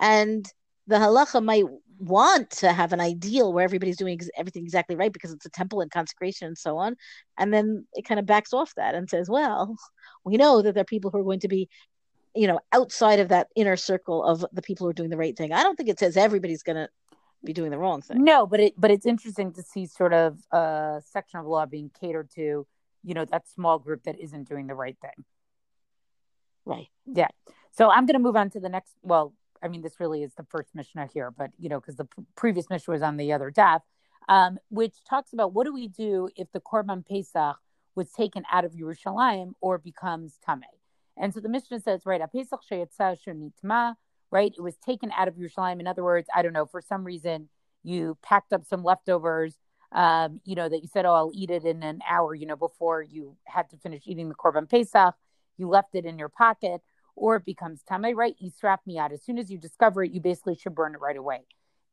And 0.00 0.46
the 0.86 0.96
halacha 0.96 1.42
might 1.42 1.64
want 2.02 2.50
to 2.50 2.72
have 2.72 2.92
an 2.92 3.00
ideal 3.00 3.52
where 3.52 3.64
everybody's 3.64 3.96
doing 3.96 4.14
ex- 4.14 4.30
everything 4.36 4.64
exactly 4.64 4.96
right 4.96 5.12
because 5.12 5.32
it's 5.32 5.46
a 5.46 5.50
temple 5.50 5.80
and 5.80 5.90
consecration 5.90 6.48
and 6.48 6.58
so 6.58 6.76
on. 6.76 6.96
And 7.38 7.54
then 7.54 7.86
it 7.94 8.04
kind 8.04 8.18
of 8.18 8.26
backs 8.26 8.52
off 8.52 8.74
that 8.76 8.94
and 8.94 9.08
says, 9.08 9.30
well, 9.30 9.76
we 10.24 10.36
know 10.36 10.62
that 10.62 10.74
there 10.74 10.82
are 10.82 10.84
people 10.84 11.10
who 11.10 11.18
are 11.18 11.24
going 11.24 11.40
to 11.40 11.48
be, 11.48 11.68
you 12.34 12.46
know, 12.46 12.58
outside 12.72 13.20
of 13.20 13.28
that 13.28 13.48
inner 13.54 13.76
circle 13.76 14.24
of 14.24 14.44
the 14.52 14.62
people 14.62 14.84
who 14.86 14.90
are 14.90 14.94
doing 14.94 15.10
the 15.10 15.16
right 15.16 15.36
thing. 15.36 15.52
I 15.52 15.62
don't 15.62 15.76
think 15.76 15.88
it 15.88 15.98
says 15.98 16.16
everybody's 16.16 16.64
going 16.64 16.76
to 16.76 16.88
be 17.44 17.52
doing 17.52 17.70
the 17.70 17.78
wrong 17.78 18.02
thing. 18.02 18.24
No, 18.24 18.46
but 18.46 18.60
it 18.60 18.74
but 18.76 18.90
it's 18.90 19.06
interesting 19.06 19.52
to 19.52 19.62
see 19.62 19.86
sort 19.86 20.12
of 20.12 20.38
a 20.50 21.02
section 21.10 21.40
of 21.40 21.46
law 21.46 21.66
being 21.66 21.90
catered 22.00 22.30
to, 22.34 22.66
you 23.04 23.14
know, 23.14 23.24
that 23.26 23.48
small 23.48 23.78
group 23.78 24.04
that 24.04 24.18
isn't 24.18 24.48
doing 24.48 24.66
the 24.66 24.74
right 24.74 24.96
thing. 25.00 25.24
Right. 26.64 26.88
Yeah. 27.06 27.28
So 27.72 27.90
I'm 27.90 28.06
going 28.06 28.14
to 28.14 28.20
move 28.20 28.36
on 28.36 28.50
to 28.50 28.60
the 28.60 28.68
next. 28.68 28.94
Well, 29.02 29.34
I 29.62 29.68
mean, 29.68 29.82
this 29.82 30.00
really 30.00 30.22
is 30.22 30.34
the 30.34 30.44
first 30.44 30.74
Mishnah 30.74 31.08
here, 31.12 31.30
but 31.30 31.50
you 31.58 31.68
know, 31.68 31.80
because 31.80 31.96
the 31.96 32.04
p- 32.04 32.22
previous 32.36 32.68
Mishnah 32.68 32.92
was 32.92 33.02
on 33.02 33.16
the 33.16 33.32
other 33.32 33.50
daf, 33.50 33.80
um, 34.28 34.58
which 34.68 35.04
talks 35.08 35.32
about 35.32 35.52
what 35.52 35.64
do 35.64 35.72
we 35.72 35.88
do 35.88 36.28
if 36.36 36.50
the 36.52 36.60
Korban 36.60 37.06
Pesach 37.06 37.56
was 37.94 38.10
taken 38.10 38.44
out 38.50 38.64
of 38.64 38.72
Yerushalayim 38.72 39.52
or 39.60 39.78
becomes 39.78 40.38
Tameh. 40.46 40.62
And 41.16 41.34
so 41.34 41.40
the 41.40 41.48
Mishnah 41.48 41.80
says, 41.80 42.06
right, 42.06 42.20
a 42.20 42.28
Pesach 42.28 42.60
nitma, 42.70 43.94
right? 44.30 44.52
It 44.56 44.62
was 44.62 44.76
taken 44.78 45.12
out 45.16 45.28
of 45.28 45.34
Yerushalayim. 45.34 45.80
In 45.80 45.86
other 45.86 46.02
words, 46.02 46.28
I 46.34 46.42
don't 46.42 46.54
know, 46.54 46.66
for 46.66 46.80
some 46.80 47.04
reason 47.04 47.48
you 47.82 48.16
packed 48.22 48.52
up 48.52 48.64
some 48.64 48.82
leftovers, 48.82 49.54
um, 49.92 50.40
you 50.44 50.54
know, 50.54 50.68
that 50.68 50.80
you 50.80 50.88
said, 50.90 51.04
oh, 51.04 51.12
I'll 51.12 51.32
eat 51.34 51.50
it 51.50 51.64
in 51.64 51.82
an 51.82 52.00
hour, 52.08 52.34
you 52.34 52.46
know, 52.46 52.56
before 52.56 53.02
you 53.02 53.36
had 53.44 53.68
to 53.70 53.76
finish 53.76 54.02
eating 54.06 54.28
the 54.28 54.34
Korban 54.34 54.68
Pesach. 54.70 55.14
You 55.58 55.68
left 55.68 55.94
it 55.94 56.06
in 56.06 56.18
your 56.18 56.30
pocket 56.30 56.80
or 57.14 57.36
it 57.36 57.44
becomes 57.44 57.82
tamei, 57.88 58.14
right? 58.14 58.34
Yisraf 58.42 58.78
miyad. 58.88 59.12
As 59.12 59.22
soon 59.22 59.38
as 59.38 59.50
you 59.50 59.58
discover 59.58 60.02
it, 60.04 60.12
you 60.12 60.20
basically 60.20 60.56
should 60.56 60.74
burn 60.74 60.94
it 60.94 61.00
right 61.00 61.16
away. 61.16 61.40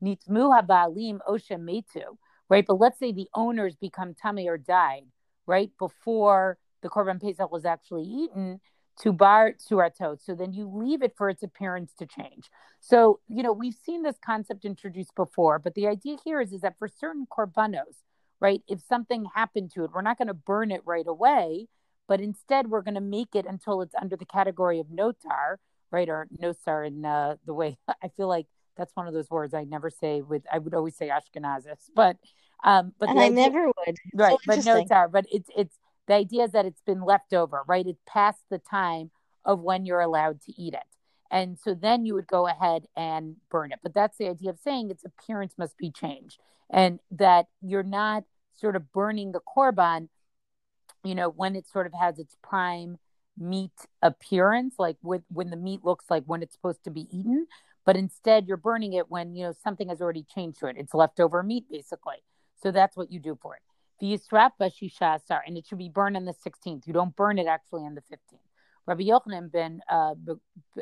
Nitmu 0.04 0.60
habalim 0.60 1.20
osha 1.28 1.58
metu, 1.58 2.18
right? 2.50 2.66
But 2.66 2.80
let's 2.80 3.00
say 3.00 3.12
the 3.12 3.30
owners 3.34 3.76
become 3.76 4.14
tamei 4.14 4.48
or 4.48 4.58
died, 4.58 5.06
right? 5.46 5.72
Before 5.78 6.58
the 6.82 6.90
korban 6.90 7.22
pesach 7.22 7.52
was 7.52 7.66
actually 7.66 8.04
eaten. 8.04 8.62
to 9.00 9.14
bar 9.14 9.54
suratot. 9.54 10.20
So 10.24 10.36
then 10.36 10.54
you 10.54 10.70
leave 10.72 11.02
it 11.02 11.14
for 11.18 11.30
its 11.30 11.42
appearance 11.42 11.94
to 12.00 12.06
change. 12.06 12.50
So, 12.82 13.20
you 13.28 13.44
know, 13.44 13.54
we've 13.54 13.76
seen 13.86 14.04
this 14.04 14.18
concept 14.24 14.66
introduced 14.66 15.16
before, 15.16 15.60
but 15.60 15.74
the 15.74 15.88
idea 15.88 16.18
here 16.24 16.42
is, 16.42 16.54
is 16.54 16.62
that 16.62 16.78
for 16.78 16.88
certain 16.88 17.26
korbanos, 17.26 18.04
right, 18.40 18.62
if 18.68 18.82
something 18.82 19.26
happened 19.34 19.72
to 19.72 19.84
it, 19.84 19.92
we're 19.94 20.02
not 20.02 20.18
going 20.18 20.28
to 20.28 20.34
burn 20.34 20.72
it 20.72 20.82
right 20.86 21.08
away, 21.08 21.68
but 22.10 22.20
instead 22.20 22.68
we're 22.68 22.82
going 22.82 22.96
to 22.96 23.02
make 23.02 23.36
it 23.36 23.46
until 23.46 23.82
it's 23.82 23.94
under 24.02 24.18
the 24.18 24.26
category 24.26 24.80
of 24.80 24.88
notar, 24.88 25.58
right, 25.92 26.10
or 26.10 26.28
nosar 26.42 26.86
in 26.86 27.06
uh, 27.06 27.36
the 27.46 27.54
way 27.54 27.78
I 28.04 28.10
feel 28.18 28.28
like 28.28 28.48
that's 28.76 28.94
one 28.96 29.08
of 29.08 29.14
those 29.14 29.30
words 29.30 29.54
I 29.54 29.64
never 29.64 29.90
say 29.90 30.22
with, 30.22 30.42
I 30.52 30.58
would 30.58 30.74
always 30.74 30.98
say 30.98 31.10
Ashkenazis, 31.10 31.78
but, 31.96 32.18
um, 32.64 32.94
but 33.00 33.10
I 33.10 33.26
idea, 33.26 33.30
never 33.30 33.68
would. 33.68 33.98
Right. 34.14 34.32
So 34.32 34.38
but 34.48 34.60
notar, 34.60 35.10
but 35.10 35.26
it's, 35.32 35.50
it's, 35.56 35.78
the 36.08 36.16
idea 36.16 36.46
is 36.46 36.52
that 36.54 36.66
it's 36.66 36.82
been 36.82 37.04
left 37.04 37.34
over, 37.34 37.62
right? 37.68 37.86
It's 37.86 38.02
past 38.08 38.44
the 38.50 38.58
time 38.58 39.12
of 39.46 39.62
when 39.62 39.86
you're 39.86 40.02
allowed 40.02 40.42
to 40.42 40.60
eat 40.60 40.74
it. 40.74 40.80
And 41.30 41.60
so 41.60 41.76
then 41.76 42.08
you 42.08 42.16
would 42.16 42.26
go 42.26 42.48
ahead 42.48 42.86
and 42.98 43.36
burn 43.52 43.72
it. 43.72 43.80
But 43.84 43.94
that's 43.94 44.18
the 44.18 44.30
idea 44.30 44.50
of 44.50 44.58
saying 44.58 44.90
its 44.90 45.06
appearance 45.06 45.54
must 45.60 45.78
be 45.78 45.92
changed 45.92 46.40
and 46.72 47.00
that 47.12 47.46
you're 47.62 47.84
not 47.84 48.24
sort 48.56 48.76
of 48.76 48.92
burning 48.92 49.32
the 49.32 49.42
korban, 49.56 50.10
you 51.04 51.16
know, 51.16 51.30
when 51.30 51.56
it 51.56 51.68
sort 51.68 51.88
of 51.88 51.94
has 52.00 52.20
its 52.20 52.36
prime 52.44 52.98
meat 53.38 53.72
appearance, 54.02 54.76
like 54.78 54.98
with 55.02 55.24
when 55.30 55.50
the 55.50 55.56
meat 55.56 55.84
looks 55.84 56.06
like 56.10 56.24
when 56.26 56.44
it's 56.44 56.54
supposed 56.54 56.84
to 56.84 56.92
be 56.92 57.08
eaten. 57.12 57.48
But 57.86 57.96
instead, 57.96 58.48
you're 58.48 58.58
burning 58.58 58.94
it 58.94 59.10
when, 59.10 59.36
you 59.36 59.46
know, 59.46 59.54
something 59.64 59.90
has 59.90 60.02
already 60.02 60.24
changed 60.24 60.60
to 60.60 60.68
it. 60.68 60.76
It's 60.78 60.94
leftover 60.94 61.42
meat, 61.42 61.66
basically. 61.72 62.18
So 62.62 62.72
that's 62.72 62.96
what 62.96 63.12
you 63.12 63.20
do 63.20 63.38
for 63.42 63.56
it. 63.56 63.62
V'yisraf 64.02 64.52
b'shisha 64.62 65.20
and 65.46 65.58
it 65.58 65.66
should 65.66 65.78
be 65.78 65.90
burned 65.90 66.16
on 66.16 66.26
the 66.26 66.34
16th. 66.34 66.86
You 66.86 66.94
don't 66.94 67.16
burn 67.16 67.40
it 67.40 67.48
actually 67.48 67.84
on 67.84 67.96
the 67.96 68.02
15th. 68.02 68.40
Rabbi 68.86 69.04
Yochanan 69.04 69.52
ben 69.52 69.82
uh, 69.90 70.16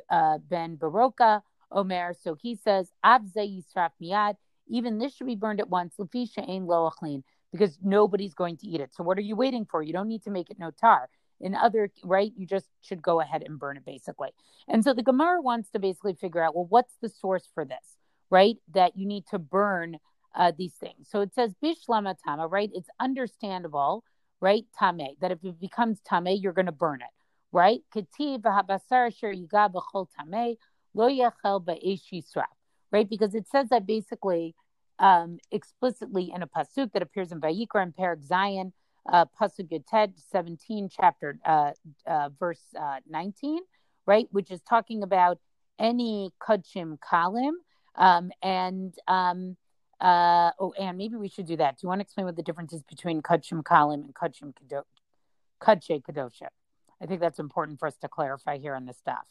uh, 0.09 0.37
ben 0.37 0.77
Baroka 0.77 1.41
Omer, 1.71 2.13
so 2.19 2.35
he 2.35 2.55
says, 2.55 2.91
Avze 3.05 3.35
yisraf 3.35 4.35
even 4.69 4.97
this 4.97 5.15
should 5.15 5.27
be 5.27 5.35
burned 5.35 5.59
at 5.59 5.69
once, 5.69 5.95
lefisha 5.97 6.39
ein 6.39 6.65
loachlin, 6.65 7.23
because 7.51 7.77
nobody's 7.81 8.33
going 8.33 8.57
to 8.57 8.67
eat 8.67 8.81
it. 8.81 8.93
So 8.93 9.03
what 9.03 9.17
are 9.17 9.21
you 9.21 9.35
waiting 9.35 9.65
for? 9.65 9.81
You 9.81 9.93
don't 9.93 10.07
need 10.07 10.23
to 10.23 10.31
make 10.31 10.49
it 10.49 10.59
no 10.59 10.71
tar. 10.71 11.09
In 11.39 11.53
other, 11.53 11.91
right, 12.03 12.31
you 12.35 12.47
just 12.47 12.67
should 12.81 13.01
go 13.01 13.21
ahead 13.21 13.43
and 13.45 13.59
burn 13.59 13.77
it 13.77 13.85
basically. 13.85 14.29
And 14.67 14.83
so 14.83 14.93
the 14.93 15.03
Gemara 15.03 15.41
wants 15.41 15.69
to 15.71 15.79
basically 15.79 16.15
figure 16.15 16.43
out, 16.43 16.55
well, 16.55 16.65
what's 16.67 16.95
the 17.01 17.09
source 17.09 17.47
for 17.53 17.63
this, 17.63 17.97
right? 18.29 18.57
That 18.73 18.97
you 18.97 19.05
need 19.05 19.25
to 19.27 19.39
burn 19.39 19.99
uh, 20.35 20.51
these 20.57 20.73
things. 20.73 21.07
So 21.09 21.21
it 21.21 21.33
says 21.33 21.53
bishlama 21.63 22.15
tama, 22.23 22.47
right? 22.47 22.71
It's 22.73 22.89
understandable, 22.99 24.03
right? 24.41 24.65
Tame, 24.79 25.15
that 25.21 25.31
if 25.31 25.43
it 25.43 25.59
becomes 25.59 25.99
tame, 26.01 26.27
you're 26.27 26.53
going 26.53 26.65
to 26.67 26.71
burn 26.71 27.01
it, 27.01 27.13
right? 27.51 27.81
Kativ 27.95 28.41
v'habasar 28.41 29.11
lo 30.93 31.09
right? 32.91 33.09
Because 33.09 33.35
it 33.35 33.47
says 33.47 33.69
that 33.69 33.85
basically 33.85 34.55
um, 34.99 35.39
explicitly 35.51 36.31
in 36.33 36.41
a 36.41 36.47
pasuk 36.47 36.91
that 36.93 37.01
appears 37.01 37.31
in 37.31 37.41
Vayikra 37.41 37.83
and 37.83 37.95
Perek 37.95 38.25
Zayin, 38.27 38.71
uh, 39.11 39.25
pasuk 39.39 39.69
Yoted 39.69 40.13
17, 40.31 40.89
chapter 40.89 41.39
uh, 41.45 41.71
uh, 42.05 42.29
verse 42.39 42.61
uh, 42.79 42.97
19, 43.09 43.59
right? 44.05 44.27
Which 44.31 44.51
is 44.51 44.61
talking 44.61 45.03
about 45.03 45.39
any 45.79 46.31
kachim 46.41 46.97
kalim, 46.99 47.53
um, 47.95 48.31
and 48.41 48.93
um, 49.07 49.57
uh, 49.99 50.51
oh, 50.59 50.73
and 50.79 50.97
maybe 50.97 51.15
we 51.15 51.29
should 51.29 51.47
do 51.47 51.57
that. 51.57 51.77
Do 51.77 51.85
you 51.85 51.89
want 51.89 51.99
to 51.99 52.03
explain 52.03 52.25
what 52.25 52.35
the 52.35 52.43
difference 52.43 52.73
is 52.73 52.83
between 52.83 53.21
Kudshim 53.21 53.63
Kalim 53.63 54.05
and 54.05 54.13
Kudshim 54.13 54.53
Kudshe 55.61 56.03
Kadosha? 56.03 56.47
I 57.01 57.05
think 57.05 57.19
that's 57.19 57.39
important 57.39 57.79
for 57.79 57.87
us 57.87 57.97
to 57.97 58.07
clarify 58.07 58.57
here 58.57 58.75
on 58.75 58.85
the 58.85 58.93
staff. 58.93 59.25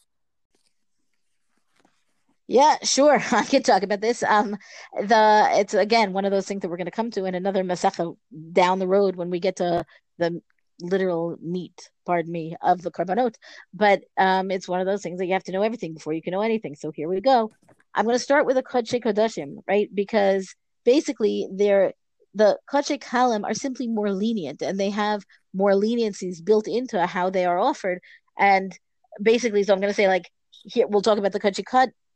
Yeah, 2.49 2.77
sure. 2.83 3.21
I 3.33 3.45
can 3.45 3.63
talk 3.63 3.83
about 3.83 4.01
this. 4.01 4.23
Um, 4.23 4.57
the 5.01 5.49
it's 5.53 5.75
again 5.75 6.13
one 6.13 6.25
of 6.25 6.31
those 6.31 6.47
things 6.47 6.63
that 6.63 6.69
we're 6.69 6.77
going 6.77 6.87
to 6.87 6.91
come 6.91 7.11
to 7.13 7.25
in 7.25 7.35
another 7.35 7.65
masecha 7.65 8.17
down 8.53 8.79
the 8.79 8.87
road 8.89 9.17
when 9.17 9.31
we 9.31 9.41
get 9.41 9.57
to 9.57 9.85
the 10.19 10.41
literal 10.81 11.37
meat, 11.43 11.91
pardon 12.05 12.31
me, 12.31 12.57
of 12.63 12.83
the 12.83 12.91
korbanot. 12.91 13.35
But 13.75 14.03
um, 14.19 14.51
it's 14.51 14.69
one 14.69 14.81
of 14.81 14.87
those 14.87 15.03
things 15.03 15.19
that 15.19 15.27
you 15.27 15.33
have 15.33 15.45
to 15.45 15.53
know 15.53 15.63
everything 15.63 15.95
before 15.95 16.13
you 16.13 16.23
can 16.23 16.33
know 16.33 16.43
anything. 16.43 16.77
So 16.77 16.93
here 16.95 17.09
we 17.09 17.21
go. 17.21 17.51
I'm 17.95 18.05
going 18.05 18.15
to 18.17 18.23
start 18.23 18.47
with 18.47 18.57
the 18.57 18.63
Kodesh 18.63 19.03
Kodashim, 19.03 19.63
right? 19.67 19.89
Because 19.93 20.55
basically 20.85 21.49
they're 21.53 21.93
the 22.35 22.59
Kodesh 22.71 22.99
Kalim 22.99 23.45
are 23.45 23.55
simply 23.55 23.89
more 23.89 24.13
lenient 24.13 24.61
and 24.61 24.79
they 24.79 24.91
have 24.91 25.25
more 25.55 25.73
leniencies 25.73 26.45
built 26.45 26.69
into 26.69 27.07
how 27.07 27.31
they 27.31 27.47
are 27.47 27.59
offered. 27.59 28.01
And 28.39 28.79
basically, 29.21 29.63
so 29.63 29.73
I'm 29.73 29.81
going 29.81 29.91
to 29.91 29.97
say 29.97 30.09
like 30.09 30.31
here 30.51 30.87
we'll 30.87 31.01
talk 31.01 31.19
about 31.19 31.33
the 31.33 31.41
Kodesh 31.41 31.65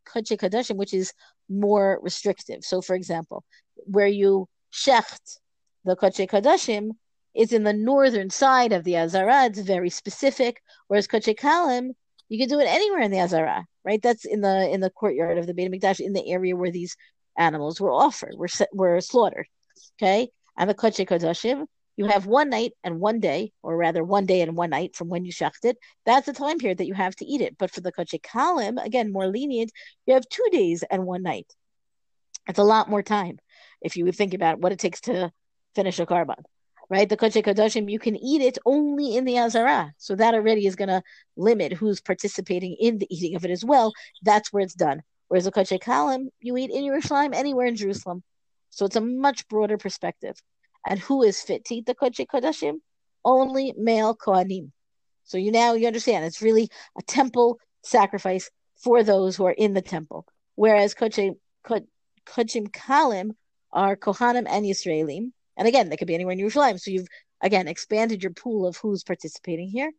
Kodesh 0.07 0.39
Kodashim, 0.39 0.77
which 0.77 0.95
is 0.95 1.13
more 1.49 1.99
restrictive. 2.03 2.65
So, 2.65 2.81
for 2.81 2.95
example, 2.95 3.45
where 3.85 4.07
you 4.07 4.49
shecht 4.73 5.39
the 5.85 5.97
Kodesh 5.97 6.29
Kodashim 6.29 6.91
is 7.35 7.53
in 7.53 7.65
the 7.65 7.73
northern 7.73 8.31
side 8.31 8.73
of 8.73 8.85
the 8.85 8.97
Azara. 8.97 9.45
It's 9.45 9.61
very 9.61 9.91
specific. 9.91 10.63
Whereas 10.89 11.07
Kodesh 11.07 11.39
Kalim, 11.39 11.91
you 12.29 12.39
can 12.39 12.49
do 12.49 12.61
it 12.61 12.67
anywhere 12.67 13.01
in 13.01 13.11
the 13.11 13.21
Azara 13.21 13.65
right? 13.85 14.03
That's 14.03 14.25
in 14.25 14.41
the 14.41 14.69
in 14.71 14.81
the 14.81 14.91
courtyard 14.91 15.39
of 15.39 15.47
the 15.47 15.55
Beit 15.55 15.71
Hamikdash, 15.71 16.01
in 16.01 16.13
the 16.13 16.31
area 16.31 16.57
where 16.57 16.71
these 16.71 16.97
animals 17.37 17.81
were 17.81 17.93
offered, 17.93 18.35
were 18.37 18.49
were 18.73 19.01
slaughtered. 19.01 19.47
Okay, 19.99 20.29
and 20.57 20.69
the 20.69 20.75
Kodesh 20.75 21.07
Kodashim, 21.07 21.67
you 22.01 22.07
have 22.07 22.25
one 22.25 22.49
night 22.49 22.73
and 22.83 22.99
one 22.99 23.21
day, 23.21 23.53
or 23.63 23.77
rather 23.77 24.03
one 24.03 24.25
day 24.25 24.41
and 24.41 24.57
one 24.57 24.71
night 24.71 24.97
from 24.97 25.11
when 25.11 25.27
you 25.27 25.33
shechted. 25.33 25.75
That's 26.07 26.25
the 26.25 26.33
time 26.33 26.57
period 26.57 26.79
that 26.79 26.87
you 26.87 26.95
have 26.95 27.15
to 27.17 27.27
eat 27.27 27.43
it. 27.43 27.59
But 27.59 27.71
for 27.71 27.83
the 27.83 27.93
Kodesh 27.93 28.19
Kalim, 28.23 28.83
again 28.83 29.13
more 29.13 29.27
lenient, 29.27 29.71
you 30.07 30.15
have 30.15 30.27
two 30.31 30.49
days 30.51 30.83
and 30.91 31.05
one 31.05 31.23
night. 31.23 31.53
It's 32.49 32.59
a 32.59 32.63
lot 32.65 32.89
more 32.89 33.03
time 33.03 33.39
if 33.83 33.99
you 33.99 34.11
think 34.13 34.33
about 34.33 34.61
what 34.61 34.73
it 34.73 34.79
takes 34.79 35.03
to 35.03 35.31
finish 35.75 36.01
a 36.01 36.07
korban 36.07 36.43
right? 36.89 37.09
The 37.09 37.19
Kodesh 37.19 37.45
Kodashim, 37.45 37.89
you 37.89 37.99
can 38.01 38.17
eat 38.17 38.41
it 38.41 38.57
only 38.65 39.15
in 39.17 39.25
the 39.25 39.39
Azara. 39.39 39.93
So 39.99 40.17
that 40.17 40.35
already 40.35 40.67
is 40.67 40.75
going 40.75 40.89
to 40.89 41.03
limit 41.37 41.73
who's 41.73 42.01
participating 42.01 42.77
in 42.81 42.99
the 42.99 43.07
eating 43.15 43.37
of 43.37 43.45
it 43.45 43.51
as 43.53 43.65
well. 43.65 43.93
That's 44.23 44.53
where 44.53 44.65
it's 44.65 44.75
done. 44.75 45.03
Whereas 45.29 45.45
the 45.45 45.53
Kodesh 45.53 45.81
Kalim, 45.81 46.31
you 46.41 46.57
eat 46.57 46.71
in 46.71 46.83
Yerushalayim 46.83 47.33
anywhere 47.33 47.67
in 47.67 47.77
Jerusalem. 47.77 48.25
So 48.71 48.87
it's 48.87 48.97
a 48.97 49.01
much 49.01 49.47
broader 49.49 49.79
perspective. 49.79 50.35
And 50.87 50.99
who 50.99 51.23
is 51.23 51.41
fit 51.41 51.65
to 51.67 51.75
eat 51.77 51.87
the 51.87 51.95
Kodesh 51.95 52.27
Kodashim? 52.27 52.77
Only 53.25 53.75
male 53.77 54.17
Kohanim. 54.17 54.71
So 55.25 55.39
you 55.39 55.53
now 55.53 55.75
you 55.75 55.87
understand 55.87 56.25
it's 56.25 56.43
really 56.43 56.69
a 56.99 57.03
temple 57.03 57.59
sacrifice 57.83 58.51
for 58.77 59.03
those 59.03 59.37
who 59.37 59.45
are 59.45 59.53
in 59.53 59.75
the 59.75 59.83
temple. 59.83 60.27
Whereas 60.55 60.95
Kodesh 60.95 61.37
Kodashim 61.65 62.71
Kalim 62.71 63.31
are 63.73 63.97
Kohanim 63.97 64.47
and 64.49 64.65
Yisraelim, 64.65 65.33
and 65.57 65.69
again, 65.69 65.91
they 65.91 65.97
could 65.97 66.09
be 66.09 66.15
anywhere 66.15 66.33
in 66.33 66.39
Yerushalayim. 66.39 66.81
So 66.81 66.91
you've 66.91 67.09
again 67.43 67.69
expanded 67.69 68.23
your 68.23 68.33
pool 68.33 68.67
of 68.67 68.77
who's 68.79 69.05
participating 69.05 69.69
here. 69.69 69.93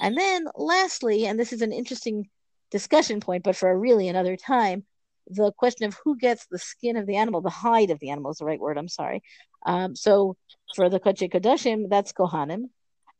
And 0.00 0.16
then 0.18 0.46
lastly, 0.56 1.26
and 1.26 1.38
this 1.38 1.52
is 1.52 1.62
an 1.62 1.72
interesting 1.72 2.28
discussion 2.70 3.20
point, 3.20 3.44
but 3.44 3.56
for 3.56 3.70
a 3.70 3.76
really 3.76 4.08
another 4.08 4.36
time, 4.36 4.84
the 5.28 5.52
question 5.52 5.86
of 5.86 5.96
who 6.04 6.16
gets 6.16 6.46
the 6.46 6.58
skin 6.58 6.96
of 6.96 7.06
the 7.06 7.16
animal, 7.16 7.40
the 7.40 7.50
hide 7.50 7.90
of 7.90 7.98
the 8.00 8.10
animal 8.10 8.30
is 8.30 8.38
the 8.38 8.44
right 8.44 8.60
word, 8.60 8.78
I'm 8.78 8.88
sorry. 8.88 9.22
Um, 9.66 9.96
so 9.96 10.36
for 10.74 10.88
the 10.88 11.00
Kodesh 11.00 11.30
Kodashim, 11.32 11.88
that's 11.88 12.12
Kohanim. 12.12 12.64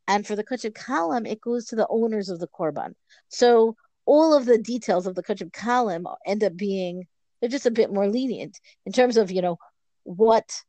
And 0.07 0.25
for 0.25 0.35
the 0.35 0.43
Kodesh 0.43 0.71
Kalim, 0.71 1.27
it 1.27 1.41
goes 1.41 1.65
to 1.67 1.75
the 1.75 1.87
owners 1.89 2.29
of 2.29 2.39
the 2.39 2.47
Korban. 2.47 2.93
So 3.29 3.75
all 4.05 4.35
of 4.35 4.45
the 4.45 4.57
details 4.59 5.07
of 5.07 5.15
the 5.15 5.23
Kodesh 5.23 5.51
Kalim 5.51 6.03
end 6.25 6.43
up 6.43 6.55
being, 6.55 7.07
they're 7.39 7.49
just 7.49 7.65
a 7.65 7.71
bit 7.71 7.91
more 7.91 8.07
lenient 8.07 8.59
in 8.85 8.91
terms 8.91 9.17
of, 9.17 9.31
you 9.31 9.41
know, 9.41 9.57
what 10.03 10.61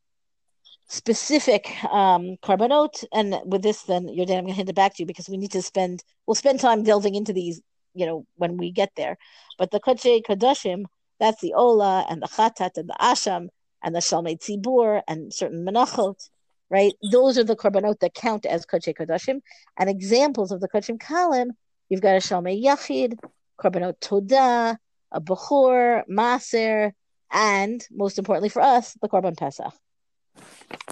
specific 0.87 1.71
um. 1.85 2.37
And 2.47 3.35
with 3.45 3.61
this, 3.61 3.83
then, 3.83 4.07
Yardena, 4.07 4.37
I'm 4.37 4.43
going 4.43 4.47
to 4.47 4.53
hand 4.53 4.69
it 4.69 4.75
back 4.75 4.95
to 4.95 5.03
you 5.03 5.05
because 5.05 5.29
we 5.29 5.37
need 5.37 5.51
to 5.51 5.61
spend, 5.61 6.03
we'll 6.25 6.35
spend 6.35 6.59
time 6.59 6.83
delving 6.83 7.13
into 7.13 7.33
these, 7.33 7.61
you 7.93 8.07
know, 8.07 8.25
when 8.35 8.57
we 8.57 8.71
get 8.71 8.89
there. 8.97 9.17
But 9.59 9.69
the 9.69 9.79
Kodesh 9.79 10.23
Kodashim, 10.23 10.85
that's 11.19 11.41
the 11.41 11.53
Ola 11.53 12.05
and 12.09 12.21
the 12.21 12.27
Chatat 12.27 12.77
and 12.77 12.89
the 12.89 12.97
Asham 12.99 13.49
and 13.83 13.95
the 13.95 13.99
Shalmei 13.99 14.39
Tzibur 14.39 15.01
and 15.07 15.33
certain 15.33 15.65
Menachot, 15.65 16.29
right? 16.69 16.93
Those 17.11 17.37
are 17.37 17.43
the 17.43 17.55
korbanot 17.55 17.99
that 17.99 18.13
count 18.13 18.45
as 18.45 18.65
Kodesh 18.65 18.95
Kodashim. 18.95 19.41
And 19.77 19.89
examples 19.89 20.51
of 20.51 20.61
the 20.61 20.67
Kodashim 20.67 20.99
Kalim, 20.99 21.51
you've 21.89 22.01
got 22.01 22.15
a 22.15 22.19
Shalmei 22.19 22.63
Yachid, 22.63 23.19
korbanot 23.59 23.99
Todah, 23.99 24.77
a 25.11 25.21
Bechor, 25.21 26.03
Maser, 26.09 26.91
and 27.31 27.85
most 27.91 28.17
importantly 28.17 28.49
for 28.49 28.61
us, 28.61 28.93
the 29.01 29.09
Korban 29.09 29.37
Pesach. 29.37 29.73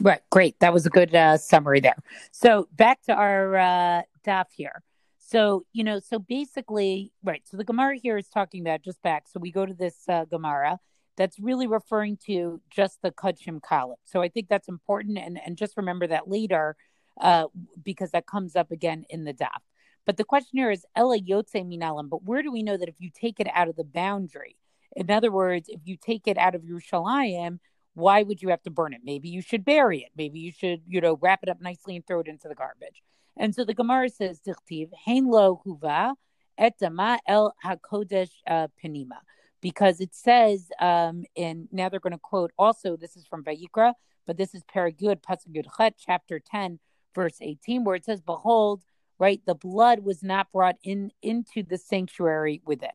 Right, 0.02 0.22
great. 0.32 0.60
That 0.60 0.74
was 0.74 0.86
a 0.86 0.90
good 0.90 1.14
uh, 1.14 1.38
summary 1.38 1.80
there. 1.80 1.98
So 2.32 2.68
back 2.74 3.02
to 3.04 3.14
our 3.14 3.56
uh, 3.56 4.02
daf 4.26 4.46
here. 4.56 4.82
So 5.28 5.66
you 5.74 5.84
know, 5.84 6.00
so 6.00 6.20
basically, 6.20 7.12
right. 7.24 7.42
So 7.46 7.58
the 7.58 7.64
Gemara 7.64 7.98
here 7.98 8.18
is 8.18 8.30
talking 8.30 8.62
about 8.62 8.84
just 8.84 9.02
back. 9.02 9.28
So 9.28 9.40
we 9.40 9.52
go 9.52 9.66
to 9.66 9.74
this 9.74 10.04
uh, 10.08 10.26
Gemara 10.26 10.78
that's 11.18 11.40
really 11.40 11.66
referring 11.66 12.18
to 12.28 12.62
just 12.70 13.02
the 13.02 13.10
Kudshim 13.10 13.60
Kalim. 13.60 13.96
So 14.04 14.22
I 14.22 14.30
think 14.30 14.50
that's 14.50 14.68
important, 14.68 15.18
and 15.18 15.40
and 15.44 15.58
just 15.58 15.78
remember 15.78 16.06
that 16.08 16.28
later, 16.30 16.76
uh, 17.20 17.46
because 17.84 18.12
that 18.12 18.28
comes 18.28 18.56
up 18.56 18.72
again 18.72 19.04
in 19.10 19.24
the 19.24 19.34
daf. 19.34 19.62
But 20.06 20.18
the 20.18 20.24
question 20.24 20.60
here 20.60 20.70
is 20.70 20.86
Ella 20.96 21.20
Yotze 21.20 21.56
Minalam. 21.56 22.08
But 22.08 22.24
where 22.24 22.44
do 22.44 22.52
we 22.52 22.62
know 22.62 22.78
that 22.78 22.90
if 22.90 23.00
you 23.00 23.10
take 23.10 23.40
it 23.40 23.48
out 23.52 23.68
of 23.68 23.76
the 23.76 23.84
boundary? 23.84 24.58
In 24.96 25.10
other 25.10 25.32
words, 25.32 25.70
if 25.70 25.82
you 25.86 25.98
take 25.98 26.28
it 26.28 26.38
out 26.38 26.54
of 26.54 26.62
Yerushalayim, 26.62 27.58
why 27.96 28.24
would 28.24 28.42
you 28.42 28.50
have 28.50 28.62
to 28.64 28.70
burn 28.70 28.94
it? 28.94 29.02
Maybe 29.04 29.30
you 29.30 29.42
should 29.42 29.66
bury 29.66 30.00
it. 30.04 30.12
Maybe 30.16 30.40
you 30.40 30.52
should, 30.52 30.82
you 30.88 31.02
know, 31.02 31.18
wrap 31.22 31.40
it 31.44 31.50
up 31.50 31.62
nicely 31.62 31.96
and 31.96 32.06
throw 32.06 32.20
it 32.20 32.28
into 32.28 32.48
the 32.48 32.56
garbage. 32.56 33.02
And 33.38 33.56
so 33.56 33.66
the 33.66 33.74
Gemara 33.74 34.10
says, 34.10 34.40
Dichtiv, 34.46 34.90
Hein 35.06 35.28
lo 35.28 35.62
huva 35.66 36.14
etama 36.60 37.18
el 37.28 37.54
hakodesh 37.66 38.32
uh, 38.48 38.68
penima. 38.84 39.20
Because 39.62 40.00
it 40.00 40.14
says, 40.14 40.70
um, 40.80 41.24
and 41.36 41.68
now 41.72 41.90
they're 41.90 42.00
going 42.00 42.14
to 42.14 42.20
quote 42.20 42.52
also, 42.60 42.96
this 42.96 43.16
is 43.16 43.26
from 43.26 43.44
Vayikra, 43.44 43.94
but 44.28 44.38
this 44.38 44.54
is 44.54 44.64
Paragud, 44.64 45.22
Pasuk 45.22 45.66
Chet, 45.78 45.96
chapter 45.98 46.40
10, 46.40 46.80
verse 47.16 47.38
18, 47.42 47.84
where 47.84 47.96
it 47.96 48.06
says, 48.06 48.22
Behold, 48.22 48.84
right, 49.18 49.42
the 49.46 49.56
blood 49.56 50.00
was 50.00 50.22
not 50.22 50.52
brought 50.52 50.76
in 50.84 51.12
into 51.22 51.64
the 51.64 51.78
sanctuary 51.78 52.62
within. 52.66 52.90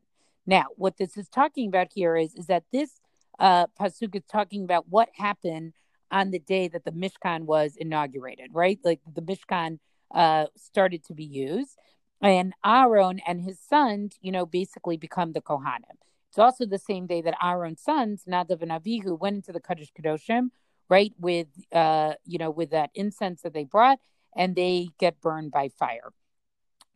Now, 0.47 0.67
what 0.77 0.97
this 0.97 1.17
is 1.17 1.29
talking 1.29 1.69
about 1.69 1.89
here 1.95 2.17
is, 2.17 2.35
is 2.35 2.47
that 2.47 2.65
this 2.73 3.00
uh, 3.41 3.67
pasuk 3.79 4.15
is 4.15 4.25
talking 4.31 4.63
about 4.63 4.89
what 4.89 5.09
happened 5.15 5.73
on 6.13 6.31
the 6.31 6.39
day 6.39 6.69
that 6.69 6.85
the 6.85 6.93
Mishkan 6.93 7.43
was 7.43 7.75
inaugurated, 7.77 8.51
right? 8.53 8.79
Like 8.85 9.01
the 9.13 9.23
Mishkan 9.23 9.79
uh, 10.15 10.47
started 10.57 11.05
to 11.07 11.15
be 11.15 11.25
used, 11.25 11.77
and 12.21 12.53
Aaron 12.65 13.21
and 13.27 13.41
his 13.41 13.59
sons, 13.59 14.19
you 14.21 14.31
know, 14.31 14.45
basically 14.45 14.97
become 14.97 15.33
the 15.33 15.41
Kohanim. 15.41 15.97
It's 16.29 16.39
also 16.39 16.67
the 16.67 16.79
same 16.79 17.07
day 17.07 17.23
that 17.23 17.35
Aaron's 17.43 17.83
sons, 17.83 18.25
Nadav 18.29 18.63
and 18.63 18.71
Avihu, 18.71 19.19
went 19.19 19.37
into 19.37 19.53
the 19.53 19.61
Kaddish 19.61 19.93
Kedoshim, 19.93 20.51
right, 20.89 21.13
with 21.19 21.49
uh, 21.73 22.15
you 22.25 22.39
know, 22.39 22.51
with 22.51 22.71
that 22.71 22.91
incense 22.95 23.43
that 23.43 23.55
they 23.55 23.65
brought, 23.65 23.99
and 24.37 24.55
they 24.55 24.89
get 24.99 25.21
burned 25.21 25.51
by 25.51 25.69
fire. 25.69 26.11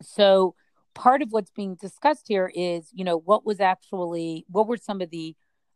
So 0.02 0.54
part 0.94 1.22
of 1.22 1.32
what's 1.32 1.50
being 1.50 1.74
discussed 1.74 2.26
here 2.28 2.50
is, 2.54 2.90
you 2.92 3.04
know, 3.04 3.16
what 3.16 3.46
was 3.46 3.60
actually 3.60 4.44
what 4.48 4.66
were 4.66 4.76
some 4.76 5.00
of 5.00 5.10
the 5.10 5.34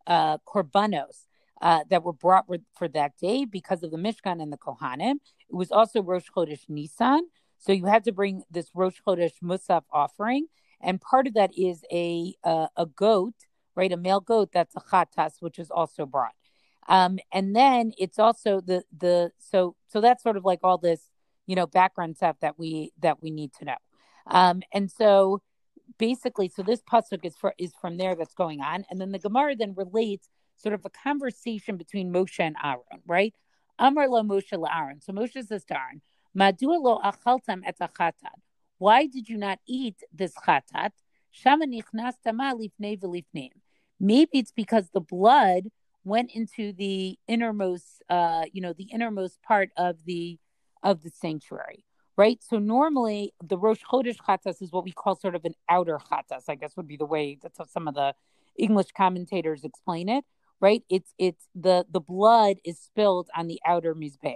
uh, 0.08 0.38
korbanos 0.38 1.26
uh, 1.62 1.84
that 1.90 2.02
were 2.02 2.12
brought 2.12 2.46
for 2.76 2.88
that 2.88 3.12
day 3.20 3.44
because 3.44 3.82
of 3.84 3.92
the 3.92 3.96
Mishkan 3.96 4.42
and 4.42 4.52
the 4.52 4.56
Kohanim. 4.56 5.16
It 5.48 5.54
was 5.54 5.70
also 5.70 6.02
Rosh 6.02 6.26
Chodesh 6.34 6.68
Nisan, 6.68 7.28
so 7.58 7.72
you 7.72 7.86
had 7.86 8.04
to 8.04 8.12
bring 8.12 8.42
this 8.50 8.70
Rosh 8.74 9.00
Chodesh 9.06 9.34
Musaf 9.42 9.82
offering, 9.92 10.46
and 10.80 11.00
part 11.00 11.26
of 11.26 11.34
that 11.34 11.50
is 11.56 11.84
a 11.92 12.34
uh, 12.42 12.68
a 12.76 12.86
goat, 12.86 13.34
right, 13.76 13.92
a 13.92 13.96
male 13.96 14.20
goat 14.20 14.50
that's 14.52 14.74
a 14.74 14.80
chatas, 14.80 15.34
which 15.40 15.58
is 15.58 15.70
also 15.70 16.06
brought. 16.06 16.34
Um, 16.88 17.18
and 17.32 17.54
then 17.54 17.92
it's 17.98 18.18
also 18.18 18.60
the 18.60 18.82
the 18.96 19.30
so 19.38 19.76
so 19.88 20.00
that's 20.00 20.22
sort 20.22 20.36
of 20.36 20.44
like 20.44 20.60
all 20.62 20.78
this 20.78 21.10
you 21.46 21.54
know 21.54 21.66
background 21.66 22.16
stuff 22.16 22.36
that 22.40 22.58
we 22.58 22.92
that 23.00 23.22
we 23.22 23.30
need 23.30 23.52
to 23.58 23.64
know. 23.66 23.76
Um, 24.26 24.62
and 24.72 24.90
so 24.90 25.42
basically, 25.98 26.48
so 26.48 26.62
this 26.62 26.82
pasuk 26.82 27.24
is 27.24 27.36
for, 27.36 27.54
is 27.58 27.72
from 27.80 27.96
there 27.96 28.14
that's 28.14 28.34
going 28.34 28.60
on, 28.60 28.84
and 28.90 29.00
then 29.00 29.12
the 29.12 29.18
Gemara 29.18 29.56
then 29.56 29.74
relates 29.74 30.28
sort 30.56 30.74
of 30.74 30.84
a 30.84 30.90
conversation 30.90 31.76
between 31.76 32.12
Moshe 32.12 32.40
and 32.40 32.56
Aaron, 32.62 33.02
right? 33.06 33.34
Amar 33.78 34.08
lo 34.08 34.22
Moshe 34.22 34.52
Aaron. 34.52 35.00
So 35.00 35.12
Moshe 35.12 35.42
says 35.44 35.64
to 35.66 35.78
Aaron, 35.78 36.02
Madua 36.36 36.82
lo 36.82 37.00
achaltam 37.04 37.62
et 37.64 37.78
achatat. 37.80 38.38
Why 38.78 39.06
did 39.06 39.28
you 39.28 39.36
not 39.36 39.60
eat 39.66 40.02
this 40.12 40.34
chatat? 40.34 40.90
Shama 41.30 41.66
nichnasta 41.66 42.34
ma 42.34 42.52
lifnei. 42.52 43.50
Maybe 44.00 44.30
it's 44.38 44.52
because 44.52 44.90
the 44.92 45.00
blood 45.00 45.64
went 46.04 46.30
into 46.32 46.72
the 46.72 47.18
innermost, 47.26 48.02
uh, 48.08 48.44
you 48.52 48.60
know, 48.60 48.72
the 48.72 48.88
innermost 48.92 49.42
part 49.42 49.70
of 49.76 50.04
the 50.04 50.38
of 50.82 51.02
the 51.02 51.10
sanctuary 51.10 51.84
right? 52.18 52.42
So 52.42 52.58
normally 52.58 53.32
the 53.42 53.56
Rosh 53.56 53.80
Chodesh 53.90 54.16
Chatas 54.16 54.60
is 54.60 54.72
what 54.72 54.84
we 54.84 54.90
call 54.90 55.14
sort 55.14 55.36
of 55.36 55.44
an 55.44 55.54
outer 55.68 55.98
Chatas, 56.10 56.44
I 56.48 56.56
guess 56.56 56.76
would 56.76 56.88
be 56.88 56.96
the 56.96 57.06
way 57.06 57.38
that 57.42 57.52
some 57.70 57.86
of 57.86 57.94
the 57.94 58.12
English 58.58 58.88
commentators 58.94 59.62
explain 59.64 60.08
it, 60.08 60.24
right? 60.60 60.82
It's 60.90 61.14
it's 61.16 61.46
the 61.54 61.86
the 61.88 62.00
blood 62.00 62.56
is 62.64 62.78
spilled 62.80 63.28
on 63.36 63.46
the 63.46 63.60
outer 63.64 63.94
Mizbeach, 63.94 64.34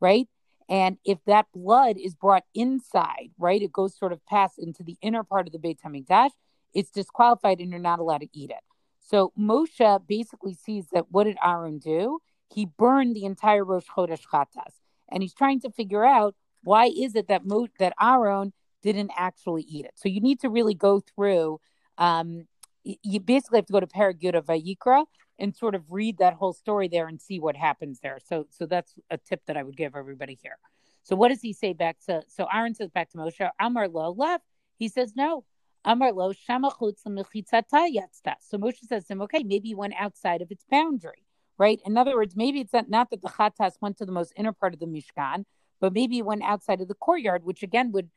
right? 0.00 0.28
And 0.68 0.98
if 1.04 1.18
that 1.26 1.46
blood 1.52 1.96
is 1.98 2.14
brought 2.14 2.44
inside, 2.54 3.30
right, 3.36 3.60
it 3.60 3.72
goes 3.72 3.98
sort 3.98 4.12
of 4.12 4.24
past 4.26 4.58
into 4.58 4.84
the 4.84 4.96
inner 5.02 5.24
part 5.24 5.46
of 5.46 5.52
the 5.52 5.58
Beit 5.58 5.80
Hamikdash, 5.84 6.30
it's 6.72 6.90
disqualified 6.90 7.58
and 7.58 7.70
you're 7.70 7.80
not 7.80 7.98
allowed 7.98 8.20
to 8.20 8.28
eat 8.32 8.50
it. 8.50 8.62
So 9.00 9.32
Moshe 9.36 10.06
basically 10.06 10.54
sees 10.54 10.86
that 10.92 11.10
what 11.10 11.24
did 11.24 11.38
Aaron 11.44 11.78
do? 11.78 12.20
He 12.54 12.66
burned 12.66 13.16
the 13.16 13.24
entire 13.24 13.64
Rosh 13.64 13.86
Chodesh 13.86 14.22
Chatas. 14.30 14.74
And 15.10 15.22
he's 15.22 15.32
trying 15.32 15.60
to 15.62 15.70
figure 15.70 16.04
out 16.04 16.34
why 16.68 16.86
is 17.04 17.14
it 17.14 17.28
that 17.28 17.46
Mo- 17.46 17.74
that 17.78 17.94
Aaron 18.00 18.52
didn't 18.82 19.10
actually 19.16 19.62
eat 19.62 19.84
it? 19.86 19.94
So 19.96 20.08
you 20.08 20.20
need 20.20 20.40
to 20.40 20.50
really 20.50 20.74
go 20.74 21.00
through. 21.00 21.60
Um, 21.96 22.46
you 22.84 23.20
basically 23.20 23.58
have 23.58 23.66
to 23.66 23.72
go 23.72 23.80
to 23.80 23.86
Paraguda 23.86 24.42
Vayikra 24.42 25.04
and 25.38 25.54
sort 25.54 25.74
of 25.74 25.82
read 25.90 26.18
that 26.18 26.34
whole 26.34 26.52
story 26.52 26.88
there 26.88 27.06
and 27.06 27.20
see 27.20 27.38
what 27.40 27.56
happens 27.56 28.00
there. 28.00 28.18
So 28.28 28.46
so 28.50 28.66
that's 28.66 28.92
a 29.10 29.18
tip 29.18 29.40
that 29.46 29.56
I 29.56 29.62
would 29.62 29.76
give 29.76 29.96
everybody 29.96 30.38
here. 30.42 30.58
So 31.02 31.16
what 31.16 31.28
does 31.28 31.40
he 31.40 31.52
say 31.52 31.72
back 31.72 31.96
to? 32.06 32.22
So 32.28 32.46
Aaron 32.52 32.74
says 32.74 32.90
back 32.90 33.10
to 33.10 33.18
Moshe, 33.18 33.48
Amar 33.58 33.88
lo 33.88 34.10
love. 34.10 34.42
He 34.78 34.88
says 34.88 35.14
no. 35.16 35.44
Amar 35.84 36.12
lo 36.12 36.32
shamachutz 36.32 37.02
yatzta. 37.06 38.34
So 38.40 38.58
Moshe 38.58 38.84
says 38.86 39.06
to 39.06 39.12
him, 39.14 39.22
okay, 39.22 39.42
maybe 39.42 39.68
he 39.68 39.74
went 39.74 39.94
outside 39.98 40.42
of 40.42 40.50
its 40.50 40.64
boundary, 40.70 41.24
right? 41.56 41.80
In 41.86 41.96
other 41.96 42.14
words, 42.14 42.36
maybe 42.36 42.60
it's 42.60 42.74
not, 42.74 42.90
not 42.90 43.10
that 43.10 43.22
the 43.22 43.28
chatas 43.28 43.74
went 43.80 43.96
to 43.98 44.04
the 44.04 44.12
most 44.12 44.34
inner 44.36 44.52
part 44.52 44.74
of 44.74 44.80
the 44.80 44.86
mishkan, 44.86 45.44
but 45.80 45.92
maybe 45.92 46.22
went 46.22 46.42
outside 46.42 46.80
of 46.80 46.88
the 46.88 46.94
courtyard, 46.94 47.44
which 47.44 47.62
again 47.62 47.92
would 47.92 48.10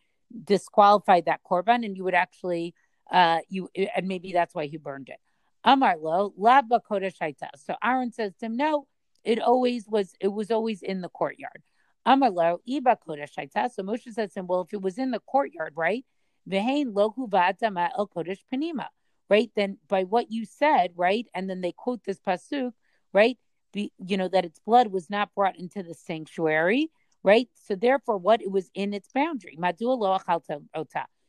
disqualify 0.43 1.21
that 1.21 1.41
korban, 1.49 1.85
and 1.85 1.97
you 1.97 2.03
would 2.03 2.13
actually, 2.13 2.73
uh, 3.11 3.39
you 3.49 3.69
and 3.95 4.07
maybe 4.07 4.31
that's 4.31 4.55
why 4.55 4.65
he 4.65 4.77
burned 4.77 5.09
it. 5.09 5.19
Amar 5.63 5.97
lo 5.97 6.33
laba 6.39 6.79
kodeshaita. 6.89 7.49
So 7.57 7.75
Aaron 7.83 8.11
says 8.11 8.33
to 8.39 8.47
him, 8.47 8.57
no, 8.57 8.87
it 9.23 9.39
always 9.39 9.87
was. 9.87 10.13
It 10.19 10.29
was 10.29 10.51
always 10.51 10.81
in 10.81 11.01
the 11.01 11.09
courtyard. 11.09 11.61
Amar 12.05 12.31
lo 12.31 12.61
iba 12.67 12.95
kodeshaita. 13.07 13.71
So 13.71 13.83
Moshe 13.83 14.11
says 14.11 14.33
to 14.33 14.39
him, 14.39 14.47
well, 14.47 14.61
if 14.61 14.73
it 14.73 14.81
was 14.81 14.97
in 14.97 15.11
the 15.11 15.19
courtyard, 15.19 15.73
right? 15.75 16.05
Vehain 16.49 16.93
lohu 16.93 17.29
va'atama 17.29 17.89
el 17.97 18.07
kodesh 18.07 18.39
panima. 18.51 18.87
Right 19.29 19.51
then, 19.55 19.77
by 19.87 20.03
what 20.03 20.29
you 20.29 20.45
said, 20.45 20.91
right, 20.97 21.25
and 21.33 21.49
then 21.49 21.61
they 21.61 21.71
quote 21.71 22.03
this 22.03 22.19
pasuk, 22.19 22.73
right? 23.13 23.37
Be, 23.71 23.93
you 24.05 24.17
know 24.17 24.27
that 24.27 24.43
its 24.43 24.59
blood 24.59 24.87
was 24.87 25.09
not 25.09 25.33
brought 25.33 25.57
into 25.57 25.83
the 25.83 25.93
sanctuary, 25.93 26.89
right? 27.23 27.49
So 27.53 27.75
therefore, 27.75 28.17
what 28.17 28.41
it 28.41 28.51
was 28.51 28.69
in 28.73 28.93
its 28.93 29.09
boundary. 29.13 29.57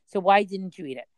So 0.07 0.21
why 0.21 0.43
didn't 0.43 0.79
you 0.79 0.87
eat 0.87 0.99
it? 0.99 1.09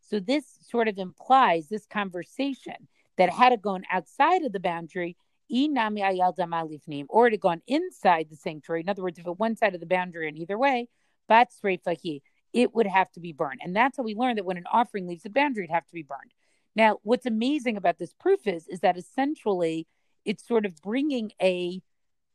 So 0.00 0.20
this 0.20 0.58
sort 0.68 0.88
of 0.88 0.98
implies 0.98 1.68
this 1.68 1.86
conversation 1.86 2.88
that 3.16 3.30
had 3.30 3.52
it 3.52 3.62
gone 3.62 3.84
outside 3.90 4.42
of 4.42 4.52
the 4.52 4.60
boundary, 4.60 5.16
or 5.50 7.26
it 7.26 7.32
had 7.32 7.40
gone 7.40 7.62
inside 7.66 8.28
the 8.30 8.36
sanctuary. 8.36 8.80
In 8.80 8.88
other 8.88 9.02
words, 9.02 9.18
if 9.18 9.26
it 9.26 9.38
went 9.38 9.58
side 9.58 9.74
of 9.74 9.80
the 9.80 9.86
boundary 9.86 10.28
in 10.28 10.36
either 10.36 10.58
way, 10.58 10.88
it 11.30 12.74
would 12.74 12.86
have 12.86 13.10
to 13.12 13.20
be 13.20 13.32
burned. 13.32 13.60
And 13.62 13.76
that's 13.76 13.96
how 13.96 14.02
we 14.02 14.14
learn 14.14 14.36
that 14.36 14.44
when 14.44 14.56
an 14.56 14.64
offering 14.72 15.06
leaves 15.06 15.22
the 15.22 15.30
boundary, 15.30 15.64
it'd 15.64 15.74
have 15.74 15.86
to 15.86 15.94
be 15.94 16.02
burned. 16.02 16.32
Now, 16.74 16.98
what's 17.02 17.26
amazing 17.26 17.76
about 17.76 17.98
this 17.98 18.14
proof 18.14 18.46
is, 18.46 18.66
is 18.68 18.80
that 18.80 18.96
essentially 18.96 19.86
it's 20.28 20.46
sort 20.46 20.66
of 20.66 20.76
bringing 20.82 21.32
a 21.40 21.80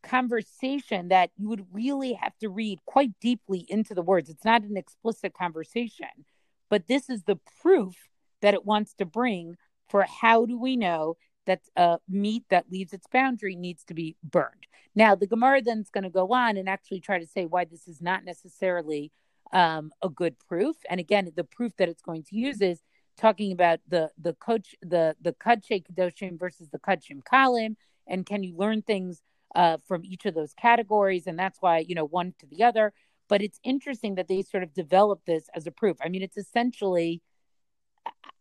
conversation 0.01 1.09
that 1.09 1.29
you 1.37 1.47
would 1.47 1.67
really 1.71 2.13
have 2.13 2.35
to 2.39 2.49
read 2.49 2.79
quite 2.87 3.11
deeply 3.21 3.65
into 3.69 3.93
the 3.93 4.01
words. 4.01 4.29
It's 4.29 4.43
not 4.43 4.63
an 4.63 4.75
explicit 4.75 5.33
conversation, 5.35 6.25
but 6.69 6.87
this 6.87 7.07
is 7.07 7.23
the 7.23 7.39
proof 7.61 7.95
that 8.41 8.55
it 8.55 8.65
wants 8.65 8.95
to 8.95 9.05
bring 9.05 9.57
for 9.87 10.03
how 10.03 10.47
do 10.47 10.59
we 10.59 10.75
know 10.75 11.17
that 11.45 11.61
uh, 11.77 11.97
meat 12.09 12.43
that 12.49 12.71
leaves 12.71 12.93
its 12.93 13.05
boundary 13.05 13.55
needs 13.55 13.83
to 13.83 13.93
be 13.93 14.15
burned. 14.23 14.65
Now, 14.95 15.13
the 15.13 15.27
Gemara 15.27 15.61
then 15.61 15.79
is 15.79 15.91
going 15.91 16.03
to 16.03 16.09
go 16.09 16.33
on 16.33 16.57
and 16.57 16.67
actually 16.67 16.99
try 16.99 17.19
to 17.19 17.27
say 17.27 17.45
why 17.45 17.65
this 17.65 17.87
is 17.87 18.01
not 18.01 18.25
necessarily 18.25 19.11
um, 19.51 19.91
a 20.01 20.09
good 20.09 20.35
proof. 20.39 20.77
And 20.89 20.99
again, 20.99 21.31
the 21.35 21.43
proof 21.43 21.73
that 21.77 21.89
it's 21.89 22.01
going 22.01 22.23
to 22.23 22.35
use 22.35 22.59
is 22.59 22.81
talking 23.17 23.51
about 23.51 23.79
the 23.87 24.11
the 24.17 24.33
coach 24.33 24.75
the 24.81 25.15
the 25.21 25.33
Kadshe 25.33 25.83
Kedoshim 25.85 26.39
versus 26.39 26.69
the 26.69 26.79
Kudshim 26.79 27.23
Kalim, 27.23 27.75
and 28.07 28.25
can 28.25 28.43
you 28.43 28.55
learn 28.55 28.81
things 28.81 29.21
uh, 29.55 29.77
from 29.87 30.03
each 30.03 30.25
of 30.25 30.33
those 30.33 30.53
categories? 30.53 31.27
And 31.27 31.37
that's 31.37 31.61
why 31.61 31.79
you 31.79 31.95
know 31.95 32.05
one 32.05 32.33
to 32.39 32.45
the 32.47 32.63
other. 32.63 32.93
But 33.29 33.41
it's 33.41 33.59
interesting 33.63 34.15
that 34.15 34.27
they 34.27 34.41
sort 34.41 34.63
of 34.63 34.73
develop 34.73 35.21
this 35.25 35.47
as 35.55 35.65
a 35.65 35.71
proof. 35.71 35.97
I 36.03 36.09
mean, 36.09 36.21
it's 36.21 36.37
essentially 36.37 37.21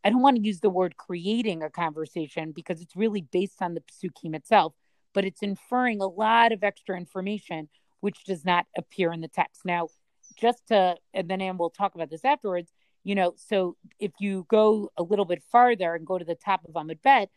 I 0.05 0.11
don't 0.11 0.23
want 0.23 0.37
to 0.37 0.43
use 0.43 0.61
the 0.61 0.71
word 0.71 0.97
creating 0.97 1.63
a 1.63 1.71
conversation 1.71 2.53
because 2.53 2.81
it's 2.81 2.97
really 2.97 3.23
based 3.23 3.63
on 3.63 3.75
the 3.75 3.83
psukim 3.83 4.35
itself, 4.35 4.75
but 5.15 5.25
it's 5.25 5.43
inferring 5.43 6.01
a 6.01 6.07
lot 6.07 6.53
of 6.53 6.65
extra 6.65 6.97
information 6.97 7.69
which 8.01 8.25
does 8.25 8.45
not 8.45 8.67
appear 8.77 9.13
in 9.13 9.21
the 9.21 9.29
text. 9.29 9.65
Now, 9.65 9.89
just 10.37 10.67
to 10.69 10.97
and 11.15 11.29
then 11.29 11.41
Anne 11.41 11.59
will 11.59 11.71
talk 11.71 11.95
about 11.95 12.11
this 12.11 12.25
afterwards 12.25 12.73
you 13.05 13.15
know, 13.15 13.35
so 13.37 13.77
if 13.99 14.12
you 14.21 14.47
go 14.49 14.91
a 14.97 15.03
little 15.03 15.25
bit 15.25 15.43
farther 15.51 15.95
and 15.95 16.07
go 16.07 16.19
to 16.19 16.25
the 16.25 16.35
top 16.35 16.62
of 16.65 16.75
Amud 16.75 17.03
Bet, 17.03 17.31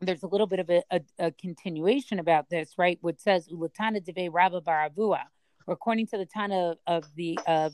there's 0.00 0.22
a 0.22 0.26
little 0.26 0.46
bit 0.46 0.58
of 0.58 0.70
a, 0.70 0.82
a, 0.90 1.00
a 1.18 1.30
continuation 1.32 2.18
about 2.18 2.50
this, 2.50 2.74
right? 2.76 2.98
Which 3.00 3.18
says 3.18 3.48
Ulatana 3.48 4.04
Deve 4.04 4.32
Rabbah 4.32 4.60
bar 4.60 4.88
Avuha, 4.90 5.22
according 5.66 6.08
to 6.08 6.18
the 6.18 6.26
Tana 6.26 6.76
of, 6.86 7.04
the 7.14 7.38
of 7.46 7.72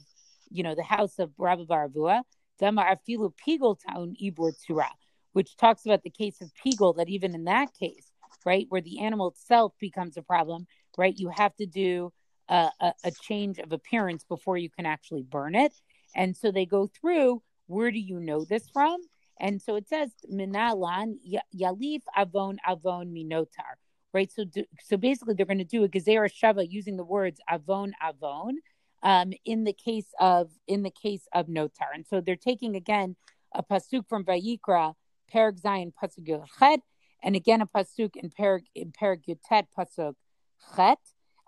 you 0.51 0.62
know 0.62 0.75
the 0.75 0.83
house 0.83 1.19
of 1.19 1.31
Rabbi 1.38 1.65
Baravua, 1.65 2.23
Damar 2.59 2.97
Afilu 2.97 3.33
Pigol 3.37 3.77
Town 3.88 4.15
Ibur 4.23 4.53
Tzura, 4.53 4.88
which 5.33 5.57
talks 5.57 5.85
about 5.85 6.03
the 6.03 6.11
case 6.11 6.41
of 6.41 6.53
Pigol, 6.55 6.97
that 6.97 7.09
even 7.09 7.35
in 7.35 7.45
that 7.45 7.71
case, 7.75 8.12
right, 8.45 8.67
where 8.69 8.81
the 8.81 9.01
animal 9.01 9.29
itself 9.31 9.73
becomes 9.81 10.17
a 10.17 10.23
problem, 10.23 10.67
right, 10.97 11.19
you 11.19 11.31
have 11.31 11.57
to 11.57 11.67
do 11.67 12.12
a, 12.49 12.71
a, 12.81 12.93
a 13.05 13.11
change 13.11 13.59
of 13.59 13.73
appearance 13.73 14.25
before 14.25 14.57
you 14.57 14.71
can 14.71 14.87
actually 14.87 15.23
burn 15.23 15.55
it. 15.55 15.73
And 16.14 16.37
so 16.37 16.51
they 16.51 16.66
go 16.66 16.87
through 16.87 17.42
where 17.66 17.90
do 17.90 17.98
you 17.98 18.20
know 18.20 18.44
this 18.44 18.68
from? 18.68 19.01
And 19.40 19.61
so 19.61 19.77
it 19.77 19.88
says 19.88 20.11
minalan 20.31 21.16
yalif 21.55 22.03
avon 22.16 22.59
avon 22.68 23.09
minotar, 23.12 23.75
right? 24.12 24.31
So 24.31 24.44
do, 24.44 24.64
so 24.85 24.96
basically 24.96 25.35
they're 25.35 25.46
going 25.46 25.59
to 25.59 25.64
do 25.64 25.85
a 25.85 25.88
gezerah 25.88 26.31
shava 26.31 26.66
using 26.70 26.96
the 26.96 27.05
words 27.05 27.40
avon 27.51 27.92
avon 28.07 28.59
um, 29.03 29.33
in 29.44 29.64
the 29.64 29.72
case 29.72 30.07
of 30.20 30.51
in 30.66 30.83
the 30.83 30.90
case 30.90 31.27
of 31.33 31.46
notar. 31.46 31.90
And 31.94 32.07
so 32.07 32.20
they're 32.20 32.37
taking 32.37 32.77
again 32.77 33.16
a 33.53 33.62
pasuk 33.62 34.09
from 34.09 34.25
Vayikra, 34.25 34.94
Perek 35.33 35.61
Zayin 35.61 35.92
pasuk 36.01 36.44
Chet, 36.59 36.81
and 37.22 37.35
again 37.35 37.61
a 37.61 37.66
pasuk 37.66 38.16
in 38.16 38.31
Perek 38.31 38.64
in 38.75 38.92
Perek 38.92 39.25
Yutet 39.29 39.66
pasuk 39.77 40.14
Chet, 40.77 40.98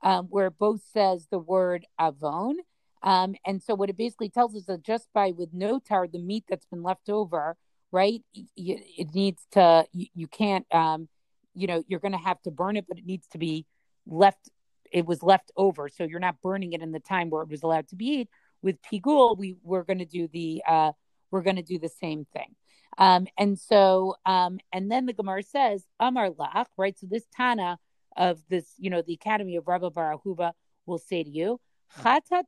um, 0.03 0.27
where 0.27 0.50
both 0.50 0.83
says 0.92 1.29
the 1.31 1.38
word 1.38 1.87
avon. 2.00 2.57
Um, 3.05 3.37
and 3.47 3.62
so 3.62 3.75
what 3.75 3.90
it 3.90 3.97
basically 3.97 4.31
tells 4.31 4.57
us 4.57 4.64
that 4.64 4.83
just 4.83 5.09
by 5.12 5.31
with 5.31 5.55
notar, 5.55 6.11
the 6.11 6.19
meat 6.19 6.45
that's 6.49 6.67
been 6.67 6.83
left 6.83 7.11
over, 7.11 7.57
right? 7.93 8.23
It 8.35 9.14
needs 9.14 9.47
to, 9.53 9.87
you, 9.93 10.07
you 10.14 10.27
can't, 10.27 10.67
um, 10.75 11.09
you 11.55 11.67
know, 11.67 11.85
you're 11.87 12.01
going 12.01 12.12
to 12.12 12.19
have 12.19 12.40
to 12.43 12.51
burn 12.51 12.77
it, 12.77 12.87
but 12.88 12.99
it 12.99 13.07
needs 13.07 13.27
to 13.29 13.38
be 13.38 13.67
left. 14.07 14.49
It 14.90 15.07
was 15.07 15.23
left 15.23 15.53
over, 15.57 15.88
so 15.88 16.05
you're 16.05 16.19
not 16.19 16.40
burning 16.40 16.73
it 16.73 16.83
in 16.83 16.93
the 16.93 17.01
time 17.01 17.31
where 17.31 17.43
it 17.43 17.49
was 17.49 17.62
allowed 17.62 17.88
to 17.88 17.97
be 17.97 18.07
eaten. 18.07 18.29
With 18.62 18.77
pigul, 18.81 19.37
we 19.37 19.57
we're 19.62 19.83
going 19.85 19.99
to 19.99 20.07
do 20.07 20.27
the 20.27 20.62
uh, 20.67 20.93
we're 21.31 21.43
going 21.43 21.57
to 21.57 21.62
do 21.62 21.79
the 21.79 21.88
same 21.88 22.27
thing. 22.33 22.55
Um, 22.97 23.27
and 23.37 23.59
so, 23.59 24.17
um, 24.25 24.59
and 24.73 24.90
then 24.90 25.07
the 25.07 25.12
Gemara 25.12 25.43
says, 25.43 25.85
Amar 26.01 26.31
Lach, 26.31 26.67
right? 26.77 26.99
So 26.99 27.07
this 27.11 27.27
Tana 27.37 27.79
of 28.17 28.40
this, 28.49 28.73
you 28.79 28.88
know, 28.90 29.03
the 29.03 29.14
Academy 29.14 29.57
of 29.57 29.67
Rabbi 29.67 29.88
Barahuba 29.88 30.53
will 30.87 30.99
say 30.99 31.23
to 31.25 31.31
you, 31.31 31.61
Chata 32.01 32.42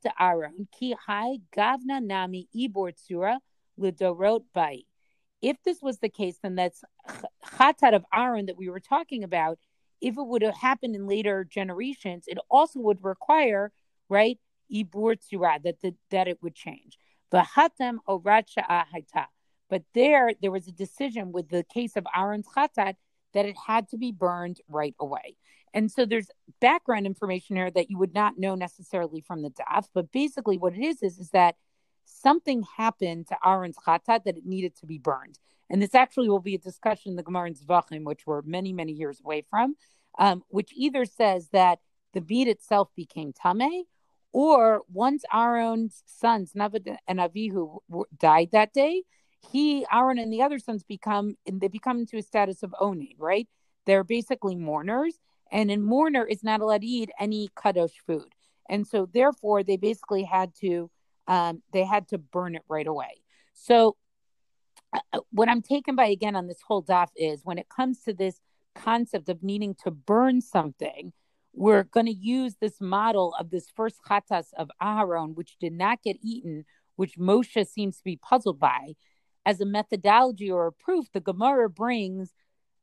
ki 0.73 0.95
hai 1.07 1.39
gavna 1.57 2.03
nami 2.03 2.49
ibor 2.55 2.93
tzura 2.93 3.39
bai. 4.53 4.83
If 5.43 5.63
this 5.65 5.83
was 5.83 5.99
the 5.99 6.09
case, 6.09 6.39
then 6.43 6.55
that's 6.55 6.83
chatat 7.59 7.95
of 7.95 8.05
Aaron 8.13 8.47
that 8.47 8.57
we 8.57 8.69
were 8.69 8.81
talking 8.81 9.23
about. 9.23 9.59
If 10.01 10.19
it 10.19 10.27
would 10.27 10.43
have 10.43 10.57
happened 10.57 10.95
in 10.95 11.07
later 11.07 11.45
generations, 11.45 12.25
it 12.27 12.39
also 12.51 12.81
would 12.81 13.03
require, 13.03 13.73
right, 14.09 14.39
ibur 14.73 15.17
tzura, 15.17 15.63
that 15.63 15.81
the, 15.81 15.95
that 16.11 16.29
it 16.29 16.43
would 16.43 16.55
change. 16.55 16.99
But 17.31 17.45
there, 19.95 20.33
there 20.41 20.51
was 20.51 20.69
a 20.69 20.73
decision 20.73 21.33
with 21.33 21.49
the 21.49 21.65
case 21.65 21.97
of 21.97 22.07
Aaron's 22.15 22.47
chatat 22.57 22.95
that 23.35 23.47
it 23.47 23.57
had 23.67 23.89
to 23.89 23.99
be 23.99 24.13
burned 24.13 24.61
right 24.69 24.95
away. 24.99 25.37
And 25.75 25.91
so 25.91 26.07
there's 26.07 26.31
background 26.61 27.07
information 27.07 27.57
here 27.57 27.71
that 27.71 27.91
you 27.91 27.99
would 27.99 28.15
not 28.15 28.39
know 28.39 28.55
necessarily 28.55 29.21
from 29.21 29.43
the 29.43 29.51
daf, 29.51 29.89
but 29.93 30.11
basically 30.13 30.59
what 30.59 30.75
it 30.75 30.83
is 30.83 31.03
is, 31.03 31.19
is 31.19 31.31
that 31.31 31.57
something 32.05 32.65
happened 32.77 33.29
to 33.29 33.37
Aaron's 33.45 33.77
chatat 33.77 34.25
that 34.25 34.39
it 34.39 34.47
needed 34.47 34.77
to 34.77 34.87
be 34.87 34.99
burned. 34.99 35.39
And 35.69 35.83
this 35.83 35.95
actually 35.95 36.29
will 36.29 36.41
be 36.41 36.55
a 36.55 36.59
discussion 36.59 37.11
in 37.11 37.17
the 37.17 37.23
Gemara 37.23 37.49
and 37.49 37.57
Zvachim, 37.57 38.05
which 38.05 38.27
we're 38.27 38.43
many, 38.43 38.73
many 38.73 38.93
years 38.93 39.21
away 39.21 39.45
from, 39.51 39.75
um, 40.19 40.43
which 40.49 40.71
either 40.75 41.05
says 41.05 41.49
that 41.53 41.81
the 42.15 42.21
meat 42.21 42.49
itself 42.49 42.89
became 42.97 43.33
tame, 43.33 43.83
or 44.33 44.83
once 44.93 45.25
Aaron's 45.33 46.03
sons, 46.07 46.53
Nadav 46.53 46.97
and 47.09 47.19
Avihu, 47.19 47.79
died 48.19 48.51
that 48.53 48.73
day, 48.73 49.03
he, 49.53 49.87
Aaron, 49.93 50.19
and 50.19 50.33
the 50.33 50.43
other 50.43 50.59
sons 50.59 50.83
become, 50.83 51.37
and 51.47 51.61
they 51.61 51.69
become 51.69 51.99
into 51.99 52.17
a 52.17 52.23
status 52.23 52.63
of 52.63 52.75
owning, 52.81 53.15
right? 53.19 53.49
They're 53.85 54.05
basically 54.05 54.57
mourners, 54.57 55.19
and 55.51 55.71
in 55.71 55.83
mourner 55.83 56.25
is 56.25 56.43
not 56.43 56.61
allowed 56.61 56.81
to 56.81 56.87
eat 56.87 57.11
any 57.19 57.49
kadosh 57.57 57.99
food 58.07 58.29
and 58.69 58.87
so 58.87 59.09
therefore 59.13 59.63
they 59.63 59.77
basically 59.77 60.25
had 60.25 60.53
to 60.55 60.91
um, 61.29 61.63
they 61.73 61.85
had 61.85 62.09
to 62.09 62.19
burn 62.19 62.55
it 62.55 62.63
right 62.69 62.87
away 62.87 63.21
so 63.55 63.97
uh, 64.93 65.01
uh, 65.13 65.21
what 65.31 65.49
i'm 65.49 65.63
taken 65.63 65.95
by 65.95 66.07
again 66.07 66.37
on 66.37 66.47
this 66.47 66.61
whole 66.67 66.83
daf 66.83 67.09
is 67.17 67.41
when 67.45 67.59
it 67.59 67.69
comes 67.69 68.03
to 68.03 68.13
this 68.13 68.41
concept 68.75 69.29
of 69.29 69.43
needing 69.43 69.75
to 69.75 69.91
burn 69.91 70.41
something 70.41 71.13
we're 71.57 71.85
going 71.85 72.07
to 72.07 72.13
use 72.13 72.57
this 72.61 72.81
model 72.81 73.35
of 73.41 73.51
this 73.51 73.71
first 73.75 73.97
chatas 74.07 74.49
of 74.59 74.71
Aharon, 74.81 75.35
which 75.35 75.57
did 75.59 75.73
not 75.73 76.03
get 76.03 76.19
eaten, 76.23 76.67
which 76.97 77.19
Moshe 77.19 77.67
seems 77.67 77.97
to 77.97 78.05
be 78.05 78.17
puzzled 78.17 78.61
by, 78.61 78.95
as 79.47 79.61
a 79.61 79.67
methodology 79.67 80.51
or 80.51 80.67
a 80.67 80.73
proof. 80.73 81.07
The 81.13 81.21
Gemara 81.21 81.71
brings 81.71 82.33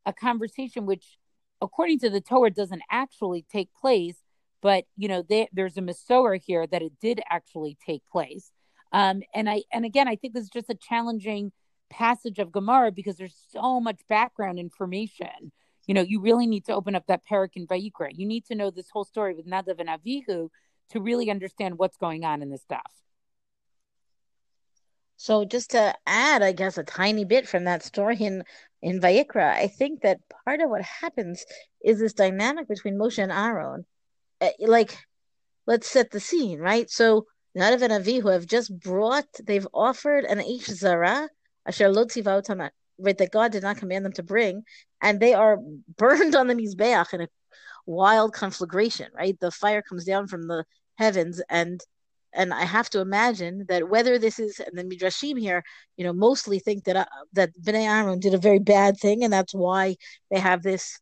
a 0.07 0.11
conversation 0.11 0.87
which 0.87 1.17
according 1.63 1.99
to 1.99 2.09
the 2.09 2.21
Torah, 2.21 2.51
doesn't 2.51 2.81
actually 2.91 3.45
take 3.51 3.69
place, 3.79 4.17
but 4.61 4.85
you 4.97 5.07
know, 5.07 5.23
they, 5.27 5.47
there's 5.51 5.77
a 5.77 5.81
Masorah 5.81 6.41
here 6.41 6.67
that 6.67 6.81
it 6.81 6.93
did 7.01 7.21
actually 7.29 7.77
take 7.85 8.03
place. 8.11 8.51
Um, 8.91 9.23
and 9.33 9.49
I 9.49 9.63
and 9.71 9.85
again, 9.85 10.07
I 10.07 10.15
think 10.15 10.33
this 10.33 10.43
is 10.43 10.49
just 10.49 10.69
a 10.69 10.75
challenging 10.75 11.51
passage 11.89 12.39
of 12.39 12.51
Gemara 12.51 12.91
because 12.91 13.17
there's 13.17 13.37
so 13.51 13.79
much 13.79 14.01
background 14.07 14.59
information. 14.59 15.51
You 15.87 15.93
know, 15.93 16.01
you 16.01 16.21
really 16.21 16.47
need 16.47 16.65
to 16.65 16.73
open 16.73 16.95
up 16.95 17.07
that 17.07 17.21
Perek 17.29 17.51
in 17.55 17.67
Vayikra. 17.67 18.11
You 18.13 18.25
need 18.25 18.45
to 18.45 18.55
know 18.55 18.71
this 18.71 18.89
whole 18.91 19.03
story 19.03 19.33
with 19.33 19.47
Nadav 19.47 19.79
and 19.79 19.89
Avihu 19.89 20.49
to 20.91 21.01
really 21.01 21.29
understand 21.29 21.77
what's 21.77 21.97
going 21.97 22.23
on 22.23 22.41
in 22.41 22.49
this 22.49 22.61
stuff. 22.61 22.91
So 25.23 25.45
just 25.45 25.71
to 25.71 25.95
add, 26.05 26.43
I 26.43 26.51
guess, 26.51 26.77
a 26.77 26.83
tiny 26.83 27.23
bit 27.23 27.47
from 27.47 27.63
that 27.63 27.81
story 27.81 28.17
in 28.17 28.43
in 28.81 28.99
Vayikra, 28.99 29.53
I 29.53 29.67
think 29.67 30.01
that 30.01 30.19
part 30.43 30.59
of 30.59 30.69
what 30.69 30.81
happens 30.81 31.45
is 31.81 31.99
this 31.99 32.11
dynamic 32.11 32.67
between 32.67 32.97
Moshe 32.97 33.23
and 33.23 33.31
Aaron. 33.31 33.85
Uh, 34.41 34.49
like, 34.59 34.97
let's 35.65 35.87
set 35.87 36.11
the 36.11 36.19
scene, 36.19 36.59
right? 36.59 36.89
So 36.89 37.25
Nadav 37.57 37.81
and 37.83 37.93
Avihu 37.93 38.33
have 38.33 38.45
just 38.47 38.77
brought, 38.77 39.29
they've 39.41 39.67
offered 39.73 40.25
an 40.25 40.41
Ish 40.41 40.65
Zara, 40.65 41.29
Asher 41.65 41.87
Lotziva 41.87 42.69
right, 42.97 43.17
that 43.17 43.31
God 43.31 43.53
did 43.53 43.63
not 43.63 43.77
command 43.77 44.03
them 44.03 44.11
to 44.13 44.23
bring, 44.23 44.63
and 45.01 45.21
they 45.21 45.33
are 45.33 45.57
burned 45.97 46.35
on 46.35 46.47
the 46.47 46.53
Mizbeach 46.53 47.13
in 47.13 47.21
a 47.21 47.29
wild 47.85 48.33
conflagration, 48.33 49.07
right? 49.15 49.39
The 49.39 49.51
fire 49.51 49.81
comes 49.81 50.03
down 50.03 50.27
from 50.27 50.47
the 50.47 50.65
heavens 50.97 51.41
and 51.49 51.79
and 52.35 52.53
I 52.53 52.65
have 52.65 52.89
to 52.91 52.99
imagine 52.99 53.65
that 53.69 53.89
whether 53.89 54.17
this 54.17 54.39
is 54.39 54.59
and 54.59 54.77
the 54.77 54.83
midrashim 54.83 55.39
here, 55.39 55.63
you 55.97 56.03
know, 56.03 56.13
mostly 56.13 56.59
think 56.59 56.85
that 56.85 56.95
uh, 56.95 57.05
that 57.33 57.51
Bnei 57.61 57.87
Aaron 57.87 58.19
did 58.19 58.33
a 58.33 58.37
very 58.37 58.59
bad 58.59 58.97
thing, 58.99 59.23
and 59.23 59.31
that's 59.31 59.53
why 59.53 59.95
they 60.31 60.39
have 60.39 60.63
this 60.63 60.99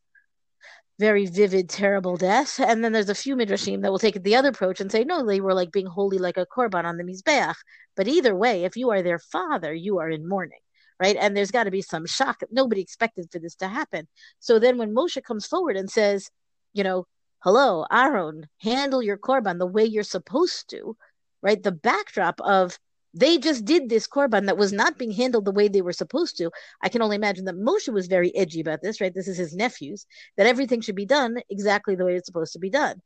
very 0.98 1.26
vivid, 1.26 1.68
terrible 1.68 2.16
death. 2.16 2.60
And 2.60 2.84
then 2.84 2.92
there's 2.92 3.08
a 3.08 3.14
few 3.14 3.34
midrashim 3.34 3.82
that 3.82 3.90
will 3.90 3.98
take 3.98 4.22
the 4.22 4.36
other 4.36 4.50
approach 4.50 4.80
and 4.80 4.92
say, 4.92 5.04
no, 5.04 5.26
they 5.26 5.40
were 5.40 5.54
like 5.54 5.72
being 5.72 5.86
holy 5.86 6.18
like 6.18 6.36
a 6.36 6.46
korban 6.46 6.84
on 6.84 6.96
the 6.96 7.04
mizbeach. 7.04 7.56
But 7.96 8.06
either 8.06 8.36
way, 8.36 8.64
if 8.64 8.76
you 8.76 8.90
are 8.90 9.02
their 9.02 9.18
father, 9.18 9.72
you 9.74 9.98
are 9.98 10.10
in 10.10 10.28
mourning. 10.28 10.60
Right. 11.00 11.16
And 11.18 11.36
there's 11.36 11.50
got 11.50 11.64
to 11.64 11.72
be 11.72 11.82
some 11.82 12.06
shock. 12.06 12.42
Nobody 12.52 12.80
expected 12.80 13.26
for 13.32 13.40
this 13.40 13.56
to 13.56 13.66
happen. 13.66 14.06
So 14.38 14.60
then 14.60 14.78
when 14.78 14.94
Moshe 14.94 15.20
comes 15.24 15.46
forward 15.46 15.76
and 15.76 15.90
says, 15.90 16.30
you 16.72 16.84
know, 16.84 17.06
hello, 17.40 17.84
Aaron, 17.90 18.46
handle 18.60 19.02
your 19.02 19.18
korban 19.18 19.58
the 19.58 19.66
way 19.66 19.84
you're 19.84 20.04
supposed 20.04 20.70
to, 20.70 20.96
right? 21.42 21.62
The 21.62 21.72
backdrop 21.72 22.40
of 22.40 22.78
they 23.14 23.36
just 23.38 23.64
did 23.64 23.88
this 23.88 24.08
korban 24.08 24.46
that 24.46 24.56
was 24.56 24.72
not 24.72 24.98
being 24.98 25.10
handled 25.10 25.44
the 25.44 25.52
way 25.52 25.68
they 25.68 25.82
were 25.82 25.92
supposed 25.92 26.38
to. 26.38 26.50
I 26.82 26.88
can 26.88 27.02
only 27.02 27.16
imagine 27.16 27.44
that 27.44 27.56
Moshe 27.56 27.92
was 27.92 28.06
very 28.06 28.34
edgy 28.34 28.60
about 28.60 28.80
this, 28.82 29.00
right? 29.00 29.12
This 29.12 29.28
is 29.28 29.36
his 29.36 29.54
nephews, 29.54 30.06
that 30.36 30.46
everything 30.46 30.80
should 30.80 30.94
be 30.94 31.04
done 31.04 31.36
exactly 31.50 31.94
the 31.94 32.06
way 32.06 32.16
it's 32.16 32.26
supposed 32.26 32.54
to 32.54 32.58
be 32.58 32.70
done. 32.70 33.02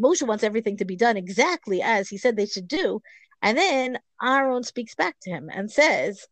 Moshe 0.00 0.26
wants 0.26 0.44
everything 0.44 0.76
to 0.76 0.84
be 0.84 0.94
done 0.94 1.16
exactly 1.16 1.82
as 1.82 2.08
he 2.08 2.18
said 2.18 2.36
they 2.36 2.46
should 2.46 2.68
do. 2.68 3.00
And 3.42 3.58
then 3.58 3.98
Aaron 4.22 4.62
speaks 4.62 4.94
back 4.94 5.16
to 5.22 5.30
him 5.30 5.50
and 5.52 5.70
says, 5.70 6.26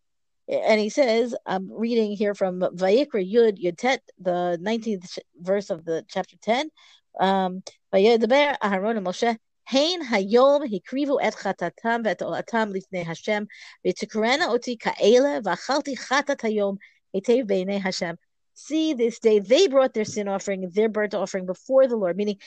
and 0.49 0.81
he 0.81 0.91
says, 0.91 1.35
I'm 1.45 1.69
reading 1.73 2.13
here 2.13 2.35
from 2.35 2.61
Vayikra 2.61 3.29
Yud 3.29 3.61
Yutet, 3.61 3.99
the 4.21 4.59
19th 4.63 5.19
verse 5.41 5.71
of 5.71 5.85
the 5.85 6.05
chapter 6.09 6.37
10. 6.41 6.71
Um, 7.19 7.63
Aaron 7.93 8.23
and 8.23 9.07
Moshe 9.07 9.37
הן 9.72 10.00
היום 10.12 10.62
הקריבו 10.76 11.18
את 11.28 11.36
חטאתם 11.36 12.02
ואת 12.06 12.22
עולתם 12.22 12.70
לפני 12.74 13.02
השם, 13.08 13.44
ותקרנה 13.88 14.46
אותי 14.46 14.78
כאלה, 14.80 15.40
ואכלתי 15.44 15.98
חטאת 15.98 16.44
היום 16.44 16.76
היטב 17.14 17.48
בעיני 17.48 17.80
השם. 17.86 18.14
See 18.56 18.94
this 18.94 19.18
day, 19.20 19.40
they 19.40 19.68
brought 19.68 19.94
their 19.94 20.06
sin 20.06 20.28
offering, 20.28 20.70
their 20.76 20.90
burnt 20.90 21.16
offering 21.16 21.46
before 21.46 21.88
the 21.88 21.96
Lord, 21.96 22.18
meaning 22.18 22.38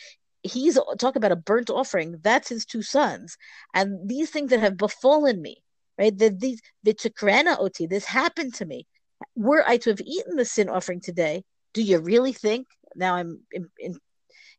he's 0.43 0.79
talking 0.99 1.21
about 1.21 1.33
a 1.33 1.45
burnt 1.51 1.71
offering. 1.71 2.19
That's 2.23 2.51
his 2.51 2.65
two 2.67 2.83
sons. 2.83 3.37
And 3.73 4.09
these 4.09 4.31
things 4.31 4.51
that 4.51 4.61
have 4.61 4.77
befallen 4.77 5.41
me, 5.41 5.63
right? 5.99 6.17
That 6.17 6.39
these 6.41 6.61
v'tikrana 6.87 7.59
oti, 7.59 7.87
this 7.87 8.05
happened 8.05 8.55
to 8.55 8.67
me. 8.67 8.87
Were 9.35 9.65
I 9.67 9.79
to 9.79 9.91
have 9.91 10.01
eaten 10.01 10.37
the 10.37 10.45
sin 10.45 10.69
offering 10.69 11.01
today, 11.01 11.43
do 11.73 11.83
you 11.83 11.99
really 11.99 12.33
think? 12.33 12.67
Now 12.95 13.15
I'm 13.17 13.41
in, 13.51 13.69
in, 13.79 13.97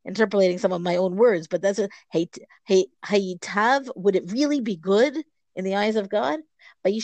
interpolating 0.04 0.58
some 0.58 0.72
of 0.72 0.80
my 0.80 0.96
own 0.96 1.16
words, 1.16 1.46
but 1.48 1.62
that's 1.62 1.78
a 1.78 1.88
hayitav. 2.14 3.90
Would 3.96 4.16
it 4.16 4.32
really 4.32 4.60
be 4.60 4.76
good 4.76 5.16
in 5.56 5.64
the 5.64 5.76
eyes 5.76 5.96
of 5.96 6.08
God? 6.08 6.40
And 6.84 6.96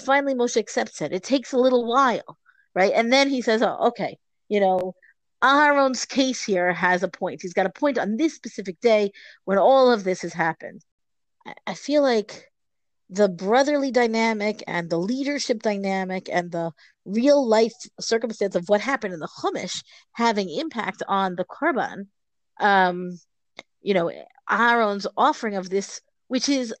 finally, 0.00 0.34
Moshe 0.34 0.56
accepts 0.56 1.00
it. 1.02 1.12
It 1.12 1.22
takes 1.22 1.52
a 1.52 1.58
little 1.58 1.86
while, 1.86 2.38
right? 2.74 2.92
And 2.94 3.12
then 3.12 3.28
he 3.28 3.42
says, 3.42 3.62
"Oh, 3.62 3.88
okay, 3.88 4.18
you 4.48 4.60
know." 4.60 4.94
Aharon's 5.42 6.06
case 6.06 6.42
here 6.42 6.72
has 6.72 7.02
a 7.02 7.08
point. 7.08 7.42
He's 7.42 7.52
got 7.52 7.66
a 7.66 7.70
point 7.70 7.98
on 7.98 8.16
this 8.16 8.34
specific 8.34 8.80
day 8.80 9.12
when 9.44 9.58
all 9.58 9.90
of 9.92 10.02
this 10.02 10.22
has 10.22 10.32
happened. 10.32 10.82
I 11.66 11.74
feel 11.74 12.00
like 12.00 12.50
the 13.10 13.28
brotherly 13.28 13.90
dynamic 13.90 14.62
and 14.66 14.88
the 14.88 14.98
leadership 14.98 15.62
dynamic 15.62 16.28
and 16.32 16.50
the 16.50 16.72
real 17.04 17.46
life 17.46 17.72
circumstance 18.00 18.54
of 18.54 18.64
what 18.68 18.80
happened 18.80 19.12
in 19.12 19.20
the 19.20 19.28
Chumash 19.40 19.82
having 20.12 20.48
impact 20.48 21.02
on 21.06 21.36
the 21.36 21.44
Korban, 21.44 22.06
um, 22.60 23.18
you 23.82 23.94
know, 23.94 24.10
Aaron's 24.50 25.06
offering 25.16 25.56
of 25.56 25.68
this, 25.68 26.00
which 26.28 26.48
is, 26.48 26.74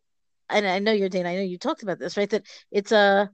and 0.48 0.66
I 0.66 0.78
know 0.78 0.94
Yardena, 0.94 1.26
I 1.26 1.36
know 1.36 1.42
you 1.42 1.58
talked 1.58 1.82
about 1.82 1.98
this, 1.98 2.16
right? 2.16 2.30
That 2.30 2.46
it's 2.70 2.92
a, 2.92 3.30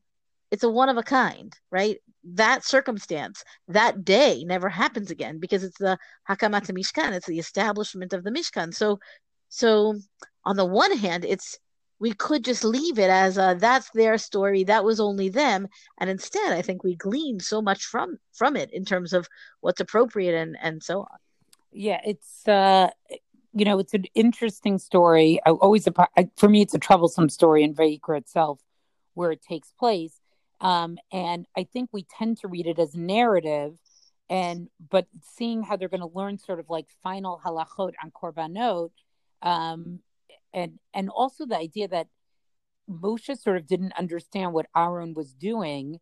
it's 0.51 0.65
a 0.65 0.69
one 0.69 0.89
of 0.89 0.97
a 0.97 1.03
kind, 1.03 1.53
right? 1.71 1.99
That 2.25 2.65
circumstance, 2.65 3.45
that 3.69 4.05
day 4.05 4.45
never 4.45 4.69
happens 4.69 5.11
again 5.13 5.39
because 5.39 5.63
it's 5.63 5.79
the 5.79 5.97
Hakamat 6.29 6.71
Mishkan, 6.73 7.13
it's 7.13 7.27
the 7.27 7.39
establishment 7.39 8.13
of 8.13 8.25
the 8.25 8.31
Mishkan. 8.31 8.75
So, 8.75 8.99
so 9.49 9.95
on 10.45 10.57
the 10.57 10.67
one 10.67 10.97
hand, 10.97 11.25
it's 11.25 11.57
we 12.01 12.13
could 12.15 12.43
just 12.45 12.65
leave 12.65 12.99
it 12.99 13.11
as 13.11 13.37
a, 13.37 13.57
that's 13.59 13.91
their 13.91 14.17
story 14.17 14.65
that 14.65 14.85
was 14.85 14.99
only 14.99 15.29
them. 15.29 15.69
And 15.99 16.11
instead 16.11 16.53
i 16.53 16.63
think 16.63 16.83
we 16.83 16.97
gleaned 16.97 17.43
so 17.43 17.63
much 17.63 17.85
from 17.85 18.19
from 18.33 18.57
it 18.57 18.73
in 18.73 18.85
terms 18.85 19.13
of 19.13 19.29
what's 19.61 19.81
appropriate 19.81 20.35
and 20.35 20.57
and 20.61 20.83
so 20.83 21.01
on. 21.01 21.19
Yeah 21.71 22.01
it's 22.05 22.49
uh 22.49 22.89
you 23.53 23.65
know 23.65 23.79
it's 23.79 23.95
an 23.95 24.05
interesting 24.15 24.79
story. 24.79 25.41
I 25.47 25.51
always 25.51 25.87
for 26.37 26.49
me 26.49 26.63
it's 26.63 26.75
a 26.75 26.79
troublesome 26.79 27.29
story 27.29 27.63
in 27.63 27.75
Vayikra 27.75 28.19
itself 28.19 28.61
where 29.15 29.31
it 29.31 29.43
takes 29.43 29.71
place. 29.79 30.19
Um 30.61 30.99
and 31.13 31.47
i 31.57 31.65
think 31.65 31.91
we 31.93 32.05
tend 32.19 32.39
to 32.39 32.49
read 32.49 32.67
it 32.67 32.79
as 32.79 32.95
narrative 32.95 33.75
and 34.29 34.69
but 34.91 35.07
seeing 35.37 35.63
how 35.63 35.77
they're 35.77 35.89
going 35.89 36.09
to 36.09 36.19
learn 36.19 36.39
sort 36.39 36.61
of 36.61 36.71
like 36.71 36.87
final 37.03 37.41
halachot 37.45 37.95
on 38.03 38.11
korbanot 38.13 38.91
um 39.43 40.01
and 40.53 40.79
and 40.95 41.09
also 41.11 41.47
the 41.47 41.57
idea 41.57 41.89
that 41.89 42.09
Moshe 42.91 43.37
sort 43.39 43.57
of 43.57 43.67
didn't 43.67 43.93
understand 43.99 44.53
what 44.53 44.67
Aaron 44.77 45.15
was 45.15 45.33
doing. 45.33 46.01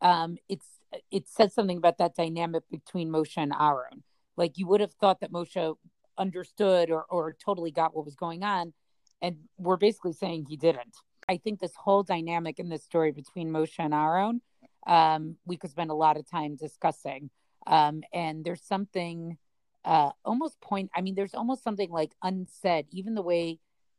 Um, 0.00 0.38
it's 0.48 0.66
it 1.10 1.28
says 1.28 1.54
something 1.54 1.76
about 1.76 1.98
that 1.98 2.14
dynamic 2.14 2.64
between 2.70 3.10
Moshe 3.10 3.36
and 3.36 3.52
Aaron. 3.58 4.02
Like 4.36 4.58
you 4.58 4.66
would 4.66 4.80
have 4.80 4.94
thought 4.94 5.20
that 5.20 5.32
Moshe 5.32 5.76
understood 6.18 6.90
or 6.90 7.04
or 7.08 7.32
totally 7.32 7.70
got 7.70 7.94
what 7.94 8.04
was 8.04 8.16
going 8.16 8.42
on, 8.42 8.72
and 9.20 9.36
we're 9.58 9.76
basically 9.76 10.12
saying 10.12 10.46
he 10.48 10.56
didn't. 10.56 10.96
I 11.28 11.36
think 11.36 11.60
this 11.60 11.74
whole 11.76 12.02
dynamic 12.02 12.58
in 12.58 12.68
this 12.68 12.82
story 12.82 13.12
between 13.12 13.50
Moshe 13.50 13.78
and 13.78 13.94
Aaron, 13.94 14.40
um, 14.86 15.36
we 15.44 15.56
could 15.56 15.70
spend 15.70 15.90
a 15.90 15.94
lot 15.94 16.16
of 16.16 16.28
time 16.28 16.56
discussing. 16.56 17.30
Um, 17.66 18.02
and 18.12 18.44
there's 18.44 18.62
something 18.62 19.38
uh, 19.84 20.10
almost 20.24 20.60
point. 20.60 20.90
I 20.94 21.00
mean, 21.00 21.14
there's 21.14 21.34
almost 21.34 21.62
something 21.62 21.90
like 21.90 22.12
unsaid, 22.22 22.86
even 22.90 23.14
the 23.14 23.22
way 23.22 23.58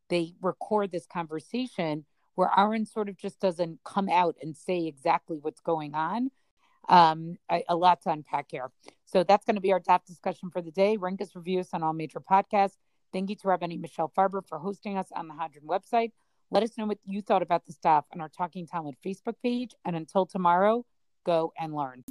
they 0.09 0.33
record 0.41 0.91
this 0.91 1.05
conversation 1.05 2.05
where 2.35 2.51
Aaron 2.57 2.85
sort 2.85 3.09
of 3.09 3.17
just 3.17 3.39
doesn't 3.39 3.79
come 3.83 4.09
out 4.09 4.35
and 4.41 4.55
say 4.55 4.85
exactly 4.85 5.37
what's 5.41 5.61
going 5.61 5.93
on. 5.93 6.31
Um, 6.89 7.37
lot 7.75 8.01
to 8.01 8.11
unpack 8.11 8.47
here. 8.49 8.69
So 9.05 9.23
that's 9.23 9.45
going 9.45 9.55
to 9.55 9.61
be 9.61 9.71
our 9.71 9.79
daf 9.79 10.03
discussion 10.05 10.49
for 10.49 10.61
the 10.61 10.71
day. 10.71 10.97
Rank 10.97 11.21
us 11.21 11.35
reviews 11.35 11.69
on 11.73 11.83
all 11.83 11.93
major 11.93 12.19
podcasts. 12.19 12.77
Thank 13.13 13.29
you 13.29 13.35
to 13.37 13.47
Rabbi 13.47 13.67
Michelle 13.67 14.11
Farber 14.17 14.45
for 14.45 14.57
hosting 14.57 14.97
us 14.97 15.07
on 15.15 15.27
the 15.27 15.35
Hadran 15.35 15.65
website. 15.65 16.11
Let 16.49 16.63
us 16.63 16.77
know 16.77 16.85
what 16.85 16.97
you 17.05 17.21
thought 17.21 17.41
about 17.41 17.65
the 17.65 17.73
staff 17.73 18.05
on 18.13 18.21
our 18.21 18.29
Talking 18.29 18.67
Talmud 18.67 18.95
Facebook 19.05 19.35
page. 19.41 19.75
And 19.85 19.95
until 19.95 20.25
tomorrow, 20.25 20.85
go 21.25 21.53
and 21.57 21.73
learn. 21.73 22.03